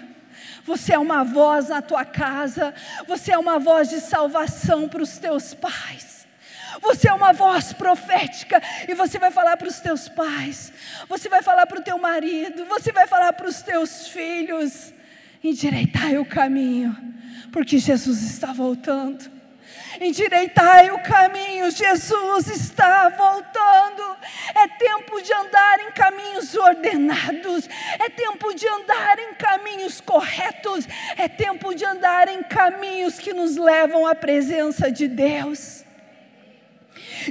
Você 0.65 0.95
é 0.95 0.99
uma 0.99 1.23
voz 1.23 1.69
na 1.69 1.83
tua 1.83 2.03
casa, 2.03 2.73
você 3.07 3.31
é 3.33 3.37
uma 3.37 3.59
voz 3.59 3.91
de 3.91 4.01
salvação 4.01 4.89
para 4.89 5.03
os 5.03 5.19
teus 5.19 5.53
pais. 5.53 6.27
Você 6.81 7.11
é 7.11 7.13
uma 7.13 7.35
voz 7.35 7.75
profética 7.75 8.63
e 8.89 8.95
você 8.95 9.19
vai 9.19 9.31
falar 9.31 9.59
para 9.59 9.69
os 9.69 9.81
teus 9.81 10.09
pais, 10.09 10.73
você 11.07 11.29
vai 11.29 11.43
falar 11.43 11.67
para 11.67 11.79
o 11.79 11.83
teu 11.83 11.99
marido, 11.99 12.65
você 12.65 12.91
vai 12.91 13.07
falar 13.07 13.35
para 13.35 13.47
os 13.47 13.61
teus 13.61 14.09
filhos. 14.09 14.95
Endireitai 15.45 16.17
o 16.17 16.25
caminho, 16.25 16.97
porque 17.53 17.77
Jesus 17.77 18.23
está 18.23 18.51
voltando 18.53 19.32
endireitai 20.03 20.91
o 20.91 21.03
caminho, 21.03 21.71
Jesus 21.71 22.49
está 22.49 23.09
voltando. 23.09 24.17
É 24.55 24.69
tempo 24.69 25.21
de 25.23 25.33
andar 25.33 25.81
em 25.81 25.93
caminhos 25.93 26.55
ordenados, 26.55 27.69
é 27.99 28.09
tempo 28.09 28.55
de 28.55 28.67
andar 28.69 29.19
em 29.19 29.35
caminhos 29.35 30.01
corretos, 30.01 30.87
é 31.17 31.29
tempo 31.29 31.75
de 31.75 31.85
andar 31.85 32.29
em 32.29 32.43
caminhos 32.43 33.19
que 33.19 33.33
nos 33.33 33.57
levam 33.57 34.07
à 34.07 34.15
presença 34.15 34.91
de 34.91 35.09
Deus. 35.09 35.85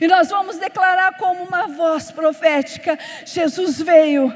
E 0.01 0.07
nós 0.07 0.29
vamos 0.29 0.57
declarar 0.57 1.17
como 1.17 1.43
uma 1.43 1.67
voz 1.67 2.12
profética: 2.12 2.97
Jesus 3.25 3.81
veio 3.81 4.34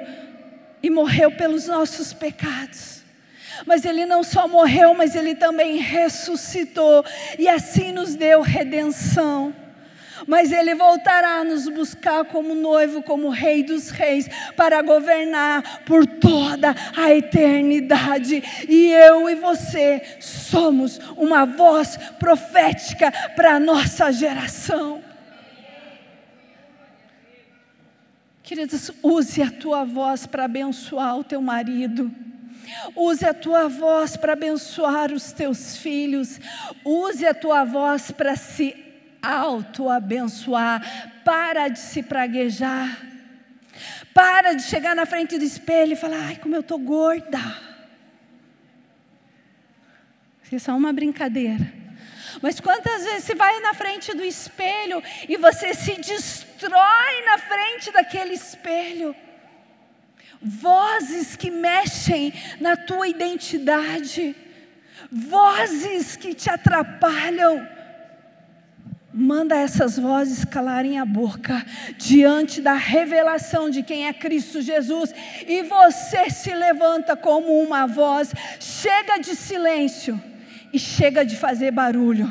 e 0.84 0.90
morreu 0.90 1.32
pelos 1.32 1.68
nossos 1.68 2.14
pecados 2.14 2.95
mas 3.66 3.86
ele 3.86 4.06
não 4.06 4.24
só 4.24 4.48
morreu, 4.48 4.94
mas 4.94 5.16
ele 5.16 5.36
também 5.36 5.78
ressuscitou 5.78 7.06
e 7.38 7.48
assim 7.48 7.92
nos 7.92 8.16
deu 8.16 8.42
redenção. 8.42 9.54
Mas 10.28 10.52
ele 10.52 10.74
voltará 10.74 11.40
a 11.40 11.44
nos 11.44 11.68
buscar 11.68 12.26
como 12.26 12.56
noivo, 12.56 13.04
como 13.04 13.30
rei 13.30 13.64
dos 13.64 13.90
reis, 13.90 14.28
para 14.56 14.82
governar 14.82 15.84
por 15.86 16.06
toda 16.06 16.74
a 16.96 17.14
eternidade. 17.14 18.42
E 18.68 18.92
eu 18.92 19.30
e 19.30 19.36
você 19.36 20.02
somos 20.20 21.00
uma 21.18 21.46
voz 21.46 21.98
profética 22.18 23.12
para 23.36 23.56
a 23.56 23.60
nossa 23.60 24.12
geração. 24.12 25.04
Queridos, 28.42 28.92
use 29.02 29.42
a 29.42 29.50
tua 29.50 29.84
voz 29.84 30.28
para 30.28 30.46
abençoar 30.46 31.18
o 31.18 31.24
teu 31.24 31.42
marido. 31.42 32.12
Use 32.96 33.26
a 33.26 33.34
tua 33.34 33.68
voz 33.68 34.18
para 34.18 34.34
abençoar 34.34 35.12
os 35.12 35.32
teus 35.32 35.78
filhos. 35.78 36.40
Use 36.84 37.26
a 37.26 37.34
tua 37.34 37.64
voz 37.64 38.12
para 38.12 38.36
se 38.36 38.76
auto-abençoar. 39.22 41.22
Para 41.24 41.68
de 41.68 41.80
se 41.80 42.04
praguejar. 42.04 42.98
Para 44.14 44.54
de 44.54 44.64
chegar 44.64 44.96
na 44.96 45.06
frente 45.06 45.38
do 45.38 45.44
espelho 45.44 45.94
e 45.94 45.96
falar: 45.96 46.28
ai, 46.28 46.36
como 46.38 46.56
eu 46.56 46.62
estou 46.62 46.80
gorda. 46.80 47.40
Isso 50.44 50.56
é 50.56 50.60
só 50.60 50.76
uma 50.76 50.94
brincadeira. 50.94 51.74
Mas 52.42 52.60
quantas 52.60 53.04
vezes 53.04 53.24
você 53.24 53.36
vai 53.36 53.60
na 53.62 53.74
frente 53.74 54.14
do 54.14 54.24
espelho 54.24 55.02
e 55.28 55.38
você 55.38 55.74
se 55.74 55.96
destrói 55.96 57.26
na 57.26 57.38
frente 57.38 57.92
daquele 57.92 58.34
espelho? 58.34 59.16
Vozes 60.42 61.36
que 61.36 61.50
mexem 61.50 62.34
na 62.60 62.76
tua 62.76 63.08
identidade, 63.08 64.36
vozes 65.12 66.16
que 66.16 66.34
te 66.34 66.50
atrapalham. 66.50 67.68
Manda 69.14 69.56
essas 69.56 69.98
vozes 69.98 70.44
calarem 70.44 71.00
a 71.00 71.06
boca 71.06 71.66
diante 71.98 72.60
da 72.60 72.74
revelação 72.74 73.70
de 73.70 73.82
quem 73.82 74.08
é 74.08 74.14
Cristo 74.14 74.62
Jesus, 74.62 75.14
e 75.48 75.64
você 75.64 76.30
se 76.30 76.54
levanta 76.54 77.16
como 77.16 77.62
uma 77.62 77.88
voz. 77.88 78.34
Chega 78.60 79.18
de 79.18 79.36
silêncio 79.36 80.22
e 80.74 80.78
chega 80.78 81.26
de 81.26 81.38
fazer 81.38 81.72
barulho. 81.72 82.30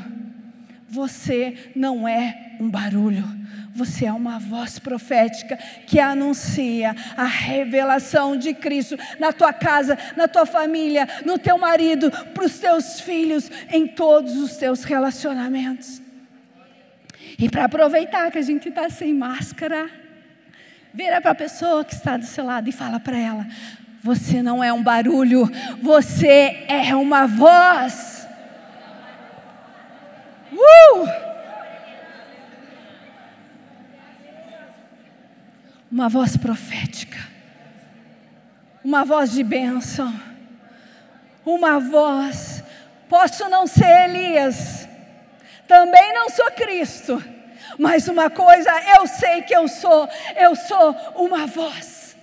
Você 0.88 1.70
não 1.74 2.06
é 2.06 2.56
um 2.60 2.68
barulho 2.68 3.44
você 3.74 4.06
é 4.06 4.12
uma 4.12 4.38
voz 4.38 4.78
profética 4.78 5.58
que 5.86 5.98
anuncia 5.98 6.94
a 7.16 7.24
revelação 7.24 8.36
de 8.36 8.54
Cristo 8.54 8.96
na 9.18 9.32
tua 9.32 9.52
casa, 9.52 9.98
na 10.16 10.28
tua 10.28 10.46
família, 10.46 11.08
no 11.26 11.38
teu 11.38 11.58
marido, 11.58 12.08
para 12.32 12.44
os 12.44 12.58
teus 12.60 13.00
filhos, 13.00 13.50
em 13.72 13.88
todos 13.88 14.36
os 14.36 14.56
teus 14.56 14.84
relacionamentos. 14.84 16.00
E 17.36 17.50
para 17.50 17.64
aproveitar 17.64 18.30
que 18.30 18.38
a 18.38 18.42
gente 18.42 18.68
está 18.68 18.88
sem 18.88 19.12
máscara, 19.12 19.90
vira 20.92 21.20
para 21.20 21.32
a 21.32 21.34
pessoa 21.34 21.84
que 21.84 21.94
está 21.94 22.16
do 22.16 22.24
seu 22.24 22.44
lado 22.44 22.68
e 22.68 22.72
fala 22.72 23.00
para 23.00 23.18
ela: 23.18 23.44
Você 24.04 24.40
não 24.40 24.62
é 24.62 24.72
um 24.72 24.84
barulho, 24.84 25.50
você 25.82 26.64
é 26.68 26.94
uma 26.94 27.26
voz. 27.26 28.28
Uh! 30.52 31.34
Uma 35.94 36.08
voz 36.08 36.36
profética, 36.36 37.18
uma 38.82 39.04
voz 39.04 39.30
de 39.30 39.44
bênção, 39.44 40.12
uma 41.46 41.78
voz. 41.78 42.64
Posso 43.08 43.48
não 43.48 43.64
ser 43.64 44.08
Elias, 44.08 44.88
também 45.68 46.12
não 46.12 46.28
sou 46.28 46.50
Cristo, 46.50 47.22
mas 47.78 48.08
uma 48.08 48.28
coisa 48.28 48.72
eu 48.98 49.06
sei 49.06 49.42
que 49.42 49.54
eu 49.54 49.68
sou, 49.68 50.08
eu 50.34 50.56
sou 50.56 50.96
uma 51.14 51.46
voz, 51.46 52.16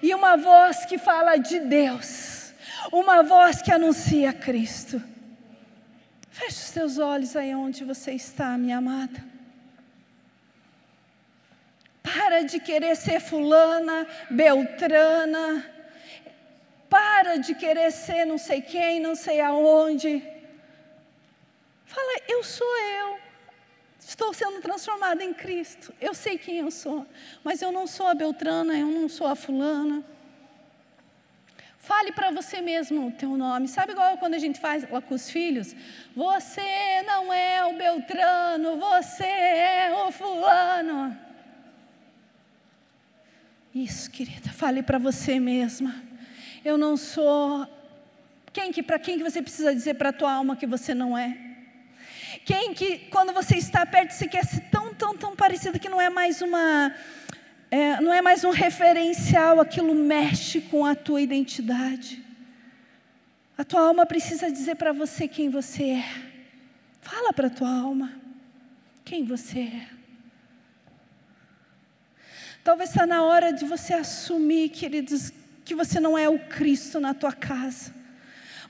e 0.00 0.14
uma 0.14 0.36
voz 0.36 0.84
que 0.84 0.96
fala 0.96 1.36
de 1.38 1.58
Deus, 1.58 2.54
uma 2.92 3.24
voz 3.24 3.60
que 3.60 3.72
anuncia 3.72 4.32
Cristo. 4.32 5.02
Feche 6.30 6.56
os 6.56 6.70
teus 6.70 6.98
olhos 6.98 7.34
aí 7.34 7.52
onde 7.52 7.82
você 7.82 8.12
está, 8.12 8.56
minha 8.56 8.78
amada. 8.78 9.31
Para 12.02 12.42
de 12.42 12.58
querer 12.58 12.96
ser 12.96 13.20
fulana, 13.20 14.06
beltrana. 14.30 15.70
Para 16.88 17.36
de 17.36 17.54
querer 17.54 17.90
ser 17.90 18.24
não 18.24 18.36
sei 18.36 18.60
quem, 18.60 19.00
não 19.00 19.14
sei 19.14 19.40
aonde. 19.40 20.22
Fala, 21.86 22.20
eu 22.28 22.42
sou 22.42 22.78
eu. 22.78 23.18
Estou 23.98 24.34
sendo 24.34 24.60
transformada 24.60 25.22
em 25.22 25.32
Cristo. 25.32 25.94
Eu 26.00 26.12
sei 26.12 26.36
quem 26.36 26.58
eu 26.58 26.70
sou, 26.70 27.06
mas 27.44 27.62
eu 27.62 27.70
não 27.70 27.86
sou 27.86 28.06
a 28.06 28.14
Beltrana, 28.14 28.76
eu 28.76 28.88
não 28.88 29.08
sou 29.08 29.26
a 29.26 29.36
fulana. 29.36 30.04
Fale 31.78 32.12
para 32.12 32.30
você 32.30 32.60
mesmo 32.60 33.08
o 33.08 33.12
teu 33.12 33.36
nome. 33.36 33.66
Sabe 33.68 33.92
igual 33.92 34.16
quando 34.18 34.34
a 34.34 34.38
gente 34.38 34.60
faz 34.60 34.84
com 34.84 35.14
os 35.14 35.30
filhos? 35.30 35.74
Você 36.14 37.02
não 37.02 37.32
é 37.32 37.64
o 37.64 37.76
Beltrano, 37.76 38.76
você 38.76 39.24
é 39.24 40.04
o 40.06 40.12
fulano. 40.12 41.18
Isso, 43.74 44.10
querida, 44.10 44.50
fale 44.50 44.82
para 44.82 44.98
você 44.98 45.40
mesma. 45.40 45.94
Eu 46.64 46.76
não 46.76 46.96
sou 46.96 47.66
quem 48.52 48.70
que 48.70 48.82
para 48.82 48.98
quem 48.98 49.16
que 49.16 49.24
você 49.24 49.40
precisa 49.40 49.74
dizer 49.74 49.94
para 49.94 50.10
a 50.10 50.12
tua 50.12 50.32
alma 50.32 50.56
que 50.56 50.66
você 50.66 50.94
não 50.94 51.16
é? 51.16 51.36
Quem 52.44 52.74
que 52.74 52.98
quando 53.10 53.32
você 53.32 53.56
está 53.56 53.86
perto 53.86 54.10
você 54.10 54.28
quer 54.28 54.44
ser 54.44 54.60
tão 54.70 54.94
tão 54.94 55.16
tão 55.16 55.34
parecida 55.34 55.78
que 55.78 55.88
não 55.88 56.00
é 56.00 56.10
mais 56.10 56.42
uma 56.42 56.94
é, 57.70 57.98
não 58.02 58.12
é 58.12 58.20
mais 58.20 58.44
um 58.44 58.50
referencial, 58.50 59.58
aquilo 59.58 59.94
mexe 59.94 60.60
com 60.60 60.84
a 60.84 60.94
tua 60.94 61.22
identidade. 61.22 62.22
A 63.56 63.64
tua 63.64 63.80
alma 63.80 64.04
precisa 64.04 64.52
dizer 64.52 64.74
para 64.74 64.92
você 64.92 65.26
quem 65.26 65.48
você 65.48 65.84
é. 65.84 66.04
Fala 67.00 67.32
para 67.32 67.46
a 67.46 67.50
tua 67.50 67.70
alma 67.70 68.12
quem 69.02 69.24
você 69.24 69.60
é. 69.60 70.01
Talvez 72.64 72.90
está 72.90 73.06
na 73.06 73.24
hora 73.24 73.52
de 73.52 73.64
você 73.64 73.92
assumir, 73.92 74.68
queridos, 74.68 75.32
que 75.64 75.74
você 75.74 75.98
não 75.98 76.16
é 76.16 76.28
o 76.28 76.38
Cristo 76.38 77.00
na 77.00 77.12
tua 77.12 77.32
casa. 77.32 77.92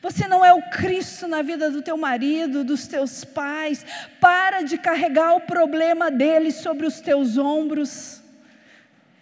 Você 0.01 0.27
não 0.27 0.45
é 0.45 0.53
o 0.53 0.63
Cristo 0.71 1.29
na 1.29 1.43
vida 1.43 1.71
do 1.71 1.83
teu 1.83 1.97
marido, 1.97 2.65
dos 2.65 2.89
teus 2.89 3.23
pais. 3.25 3.85
Para 4.19 4.63
de 4.63 4.79
carregar 4.79 5.35
o 5.35 5.43
problema 5.43 6.11
deles 6.11 6.57
sobre 6.57 6.87
os 6.87 7.01
teus 7.01 7.37
ombros. 7.37 8.21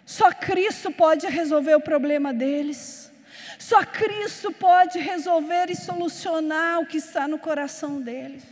Só 0.05 0.31
Cristo 0.31 0.89
pode 0.89 1.27
resolver 1.27 1.75
o 1.75 1.81
problema 1.81 2.33
deles. 2.33 3.11
Só 3.59 3.83
Cristo 3.85 4.51
pode 4.51 4.97
resolver 4.97 5.69
e 5.69 5.75
solucionar 5.75 6.79
o 6.79 6.85
que 6.85 6.97
está 6.97 7.27
no 7.27 7.37
coração 7.37 8.01
deles. 8.01 8.43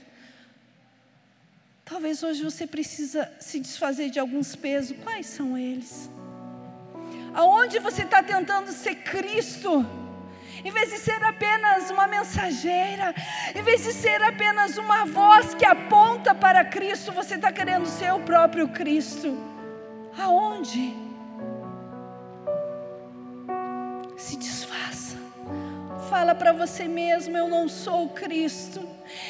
Talvez 1.89 2.21
hoje 2.21 2.43
você 2.43 2.67
precisa 2.67 3.31
se 3.39 3.59
desfazer 3.59 4.11
de 4.11 4.19
alguns 4.19 4.55
pesos. 4.55 4.95
Quais 5.03 5.25
são 5.25 5.57
eles? 5.57 6.09
Aonde 7.33 7.79
você 7.79 8.03
está 8.03 8.21
tentando 8.21 8.71
ser 8.71 8.95
Cristo? 8.95 9.83
Em 10.63 10.71
vez 10.71 10.91
de 10.91 10.99
ser 10.99 11.23
apenas 11.23 11.89
uma 11.89 12.05
mensageira, 12.05 13.15
em 13.55 13.63
vez 13.63 13.83
de 13.83 13.93
ser 13.93 14.21
apenas 14.21 14.77
uma 14.77 15.05
voz 15.05 15.55
que 15.55 15.65
aponta 15.65 16.35
para 16.35 16.63
Cristo, 16.63 17.11
você 17.11 17.35
está 17.35 17.51
querendo 17.51 17.87
ser 17.87 18.13
o 18.13 18.19
próprio 18.19 18.67
Cristo. 18.67 19.35
Aonde? 20.17 21.09
se 24.19 24.37
desfaça. 24.37 24.58
Fala 26.09 26.33
para 26.33 26.51
você 26.51 26.87
mesmo: 26.87 27.37
eu 27.37 27.47
não 27.47 27.69
sou 27.69 28.05
o 28.05 28.09
Cristo. 28.09 28.81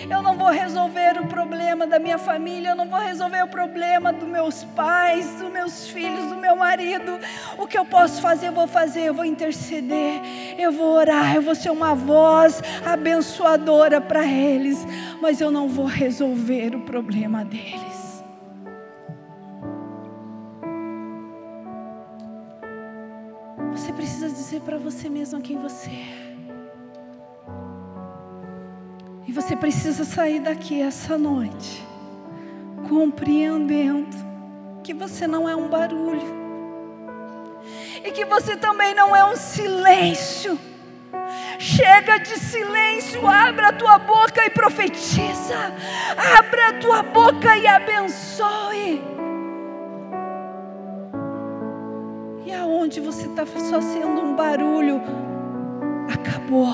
Eu 0.10 0.22
não 0.22 0.38
vou 0.38 0.50
resolver 0.50 1.20
o 1.22 1.28
problema 1.28 1.88
da 1.88 2.00
minha 2.00 2.18
família, 2.18 2.70
eu 2.70 2.76
não 2.76 2.88
vou 2.88 3.00
resolver 3.00 3.42
o 3.44 3.48
problema 3.48 4.12
dos 4.12 4.28
meus 4.28 4.64
pais, 4.64 5.36
dos 5.36 5.50
meus 5.50 5.88
filhos, 5.90 6.26
do 6.26 6.36
meu 6.36 6.56
marido. 6.56 7.18
O 7.58 7.66
que 7.66 7.78
eu 7.78 7.86
posso 7.86 8.22
fazer, 8.22 8.48
eu 8.48 8.52
vou 8.52 8.68
fazer, 8.68 9.04
eu 9.04 9.14
vou 9.14 9.24
interceder, 9.24 10.22
eu 10.58 10.72
vou 10.72 10.96
orar, 10.96 11.34
eu 11.34 11.42
vou 11.42 11.56
ser 11.56 11.70
uma 11.70 11.96
voz 11.96 12.62
abençoadora 12.86 14.02
para 14.02 14.26
eles, 14.26 14.86
mas 15.22 15.40
eu 15.40 15.50
não 15.50 15.70
vou 15.70 15.86
resolver 15.86 16.76
o 16.76 16.82
problema 16.82 17.46
deles. 17.46 18.24
Você 23.72 23.94
precisa 23.94 24.28
dizer 24.28 24.60
para 24.62 24.78
você 24.78 25.08
mesmo 25.08 25.40
quem 25.40 25.58
você 25.58 25.90
é. 25.90 26.29
E 29.30 29.32
você 29.32 29.56
precisa 29.56 30.04
sair 30.04 30.40
daqui 30.40 30.82
essa 30.82 31.16
noite, 31.16 31.86
compreendendo 32.90 34.18
que 34.84 34.92
você 34.92 35.28
não 35.28 35.48
é 35.48 35.56
um 35.56 35.68
barulho, 35.68 36.26
e 38.04 38.10
que 38.10 38.26
você 38.26 38.58
também 38.58 38.96
não 38.96 39.16
é 39.16 39.24
um 39.24 39.36
silêncio. 39.36 40.58
Chega 41.60 42.18
de 42.18 42.40
silêncio, 42.40 43.28
abra 43.28 43.68
a 43.68 43.74
tua 43.74 44.00
boca 44.00 44.44
e 44.44 44.50
profetiza, 44.50 45.76
abra 46.36 46.70
a 46.70 46.74
tua 46.80 47.04
boca 47.04 47.56
e 47.56 47.68
abençoe. 47.68 49.00
onde 52.66 53.00
você 53.00 53.28
está 53.28 53.46
só 53.46 53.80
sendo 53.80 54.22
um 54.22 54.36
barulho, 54.36 55.00
acabou. 56.12 56.74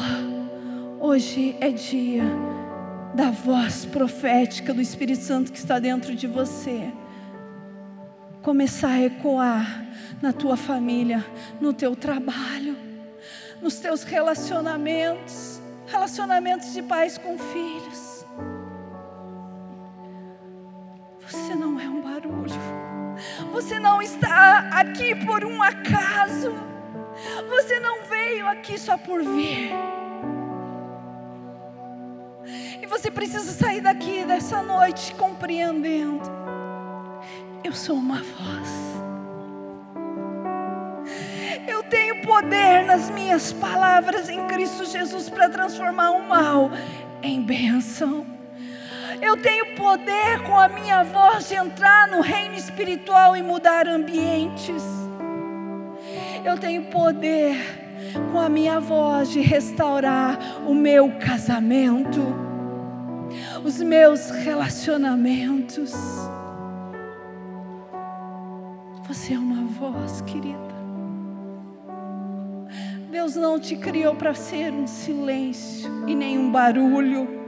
Hoje 1.08 1.56
é 1.62 1.70
dia 1.70 2.24
da 3.14 3.30
voz 3.30 3.86
profética 3.86 4.74
do 4.74 4.82
Espírito 4.82 5.22
Santo 5.22 5.52
que 5.52 5.58
está 5.60 5.78
dentro 5.78 6.16
de 6.16 6.26
você. 6.26 6.92
Começar 8.42 8.90
a 8.90 9.04
ecoar 9.04 9.86
na 10.20 10.34
tua 10.34 10.58
família, 10.58 11.24
no 11.62 11.74
teu 11.74 11.96
trabalho, 11.96 12.76
nos 13.62 13.78
teus 13.78 14.02
relacionamentos, 14.02 15.62
relacionamentos 15.86 16.74
de 16.74 16.82
pais 16.82 17.20
com 17.20 17.38
filhos. 17.38 18.26
Você 21.30 21.54
não 21.54 21.80
é 21.80 21.88
um 21.88 22.02
barulho. 22.02 22.60
Você 23.52 23.78
não 23.78 24.02
está 24.02 24.70
aqui 24.72 25.14
por 25.24 25.46
um 25.46 25.62
acaso. 25.62 26.52
Você 27.48 27.80
não 27.80 28.02
veio 28.06 28.48
aqui 28.48 28.80
só 28.80 28.98
por 28.98 29.22
vir. 29.22 29.72
E 32.86 32.88
você 32.88 33.10
precisa 33.10 33.52
sair 33.52 33.82
daqui 33.82 34.24
dessa 34.26 34.62
noite 34.62 35.16
compreendendo. 35.16 36.22
Eu 37.64 37.74
sou 37.74 37.96
uma 37.96 38.22
voz. 38.22 38.70
Eu 41.68 41.82
tenho 41.82 42.22
poder 42.22 42.86
nas 42.86 43.10
minhas 43.10 43.52
palavras 43.52 44.30
em 44.30 44.46
Cristo 44.46 44.86
Jesus 44.86 45.32
para 45.32 45.50
transformar 45.50 46.12
o 46.12 46.28
mal 46.28 46.70
em 47.24 47.42
bênção. 47.42 48.24
Eu 49.20 49.36
tenho 49.36 49.76
poder 49.76 50.44
com 50.44 50.56
a 50.56 50.68
minha 50.68 51.04
voz 51.04 51.50
de 51.50 51.56
entrar 51.56 52.08
no 52.08 52.22
reino 52.22 52.54
espiritual 52.54 53.36
e 53.36 53.42
mudar 53.42 53.88
ambientes. 53.88 54.84
Eu 56.46 56.56
tenho 56.60 56.84
poder 56.92 57.58
com 58.32 58.40
a 58.40 58.48
minha 58.48 58.80
voz 58.80 59.32
de 59.32 59.42
restaurar 59.42 60.38
o 60.68 60.76
meu 60.76 61.14
casamento, 61.14 62.45
os 63.66 63.82
meus 63.82 64.30
relacionamentos. 64.30 65.92
Você 69.08 69.34
é 69.34 69.40
uma 69.40 69.66
voz, 69.66 70.22
querida. 70.22 70.76
Deus 73.10 73.36
não 73.36 73.60
te 73.60 73.76
criou 73.76 74.14
para 74.14 74.36
ser 74.36 74.72
um 74.72 74.86
silêncio 74.86 75.90
e 76.08 76.14
nenhum 76.14 76.52
barulho 76.52 77.45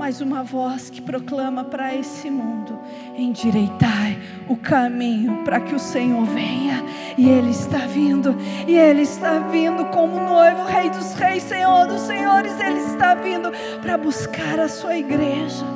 mais 0.00 0.22
uma 0.22 0.42
voz 0.42 0.88
que 0.88 1.02
proclama 1.02 1.62
para 1.62 1.94
esse 1.94 2.30
mundo: 2.30 2.78
endireitai 3.14 4.18
o 4.48 4.56
caminho 4.56 5.44
para 5.44 5.60
que 5.60 5.74
o 5.74 5.78
Senhor 5.78 6.24
venha. 6.24 6.82
E 7.18 7.28
Ele 7.28 7.50
está 7.50 7.80
vindo, 7.80 8.34
e 8.66 8.78
Ele 8.78 9.02
está 9.02 9.40
vindo 9.40 9.84
como 9.90 10.18
noivo, 10.18 10.64
Rei 10.64 10.88
dos 10.88 11.12
Reis, 11.12 11.42
Senhor 11.42 11.86
dos 11.86 12.00
Senhores. 12.00 12.58
Ele 12.58 12.78
está 12.78 13.14
vindo 13.14 13.52
para 13.82 13.98
buscar 13.98 14.58
a 14.58 14.70
sua 14.70 14.96
igreja. 14.96 15.66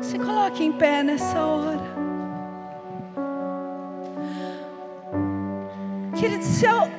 Se 0.00 0.18
coloque 0.18 0.64
em 0.64 0.72
pé 0.72 1.02
nessa 1.02 1.38
hora. 1.38 1.98
Querido, 6.18 6.42
se 6.42 6.64
eu 6.64 6.97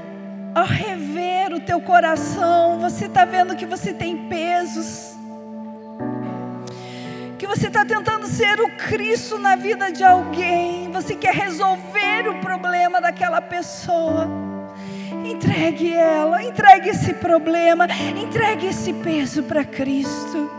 ao 0.53 0.65
rever 0.65 1.53
o 1.53 1.59
teu 1.59 1.79
coração, 1.81 2.79
você 2.79 3.05
está 3.05 3.25
vendo 3.25 3.55
que 3.55 3.65
você 3.65 3.93
tem 3.93 4.27
pesos, 4.27 5.15
que 7.37 7.47
você 7.47 7.67
está 7.67 7.85
tentando 7.85 8.27
ser 8.27 8.59
o 8.59 8.69
Cristo 8.77 9.37
na 9.37 9.55
vida 9.55 9.91
de 9.91 10.03
alguém, 10.03 10.91
você 10.91 11.15
quer 11.15 11.33
resolver 11.33 12.27
o 12.29 12.39
problema 12.39 12.99
daquela 12.99 13.41
pessoa. 13.41 14.27
Entregue 15.25 15.93
ela, 15.93 16.43
entregue 16.43 16.89
esse 16.89 17.13
problema, 17.13 17.87
entregue 18.17 18.67
esse 18.67 18.93
peso 18.93 19.43
para 19.43 19.63
Cristo. 19.63 20.58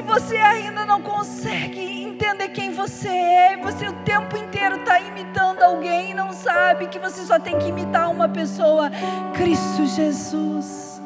Se 0.00 0.06
você 0.06 0.36
ainda 0.38 0.86
não 0.86 1.02
consegue 1.02 1.78
entender 1.78 2.48
quem 2.48 2.70
você 2.70 3.06
é, 3.06 3.56
você 3.58 3.86
o 3.86 3.92
tempo 4.02 4.34
inteiro 4.34 4.76
está 4.76 4.98
imitando 4.98 5.62
alguém 5.62 6.12
e 6.12 6.14
não 6.14 6.32
sabe 6.32 6.86
que 6.86 6.98
você 6.98 7.20
só 7.20 7.38
tem 7.38 7.58
que 7.58 7.68
imitar 7.68 8.10
uma 8.10 8.26
pessoa, 8.26 8.90
Cristo 9.34 9.84
Jesus. 9.84 11.02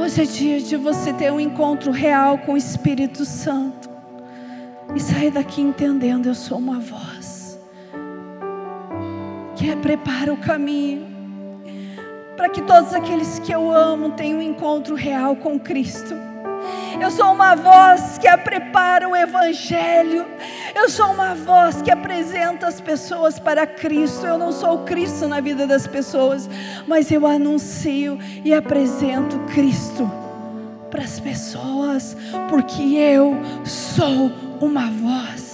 Hoje 0.00 0.22
é 0.22 0.24
dia 0.24 0.60
de 0.60 0.76
você 0.78 1.12
ter 1.12 1.30
um 1.30 1.38
encontro 1.38 1.92
real 1.92 2.38
com 2.38 2.54
o 2.54 2.56
Espírito 2.56 3.26
Santo 3.26 3.90
e 4.96 4.98
sair 4.98 5.30
daqui 5.30 5.60
entendendo: 5.60 6.24
eu 6.24 6.34
sou 6.34 6.56
uma 6.56 6.80
voz 6.80 7.60
que 9.54 9.76
prepara 9.76 10.32
o 10.32 10.38
caminho 10.38 11.07
para 12.38 12.48
que 12.48 12.62
todos 12.62 12.94
aqueles 12.94 13.40
que 13.40 13.50
eu 13.50 13.68
amo 13.68 14.12
tenham 14.12 14.38
um 14.38 14.42
encontro 14.42 14.94
real 14.94 15.34
com 15.34 15.58
Cristo. 15.58 16.14
Eu 17.00 17.10
sou 17.10 17.32
uma 17.32 17.56
voz 17.56 18.16
que 18.16 18.28
prepara 18.38 19.08
o 19.08 19.16
Evangelho. 19.16 20.24
Eu 20.72 20.88
sou 20.88 21.12
uma 21.12 21.34
voz 21.34 21.82
que 21.82 21.90
apresenta 21.90 22.68
as 22.68 22.80
pessoas 22.80 23.40
para 23.40 23.66
Cristo. 23.66 24.24
Eu 24.24 24.38
não 24.38 24.52
sou 24.52 24.84
Cristo 24.84 25.26
na 25.26 25.40
vida 25.40 25.66
das 25.66 25.88
pessoas, 25.88 26.48
mas 26.86 27.10
eu 27.10 27.26
anuncio 27.26 28.16
e 28.44 28.54
apresento 28.54 29.36
Cristo 29.52 30.08
para 30.92 31.02
as 31.02 31.18
pessoas, 31.18 32.16
porque 32.48 32.82
eu 32.82 33.36
sou 33.64 34.30
uma 34.60 34.88
voz. 34.90 35.47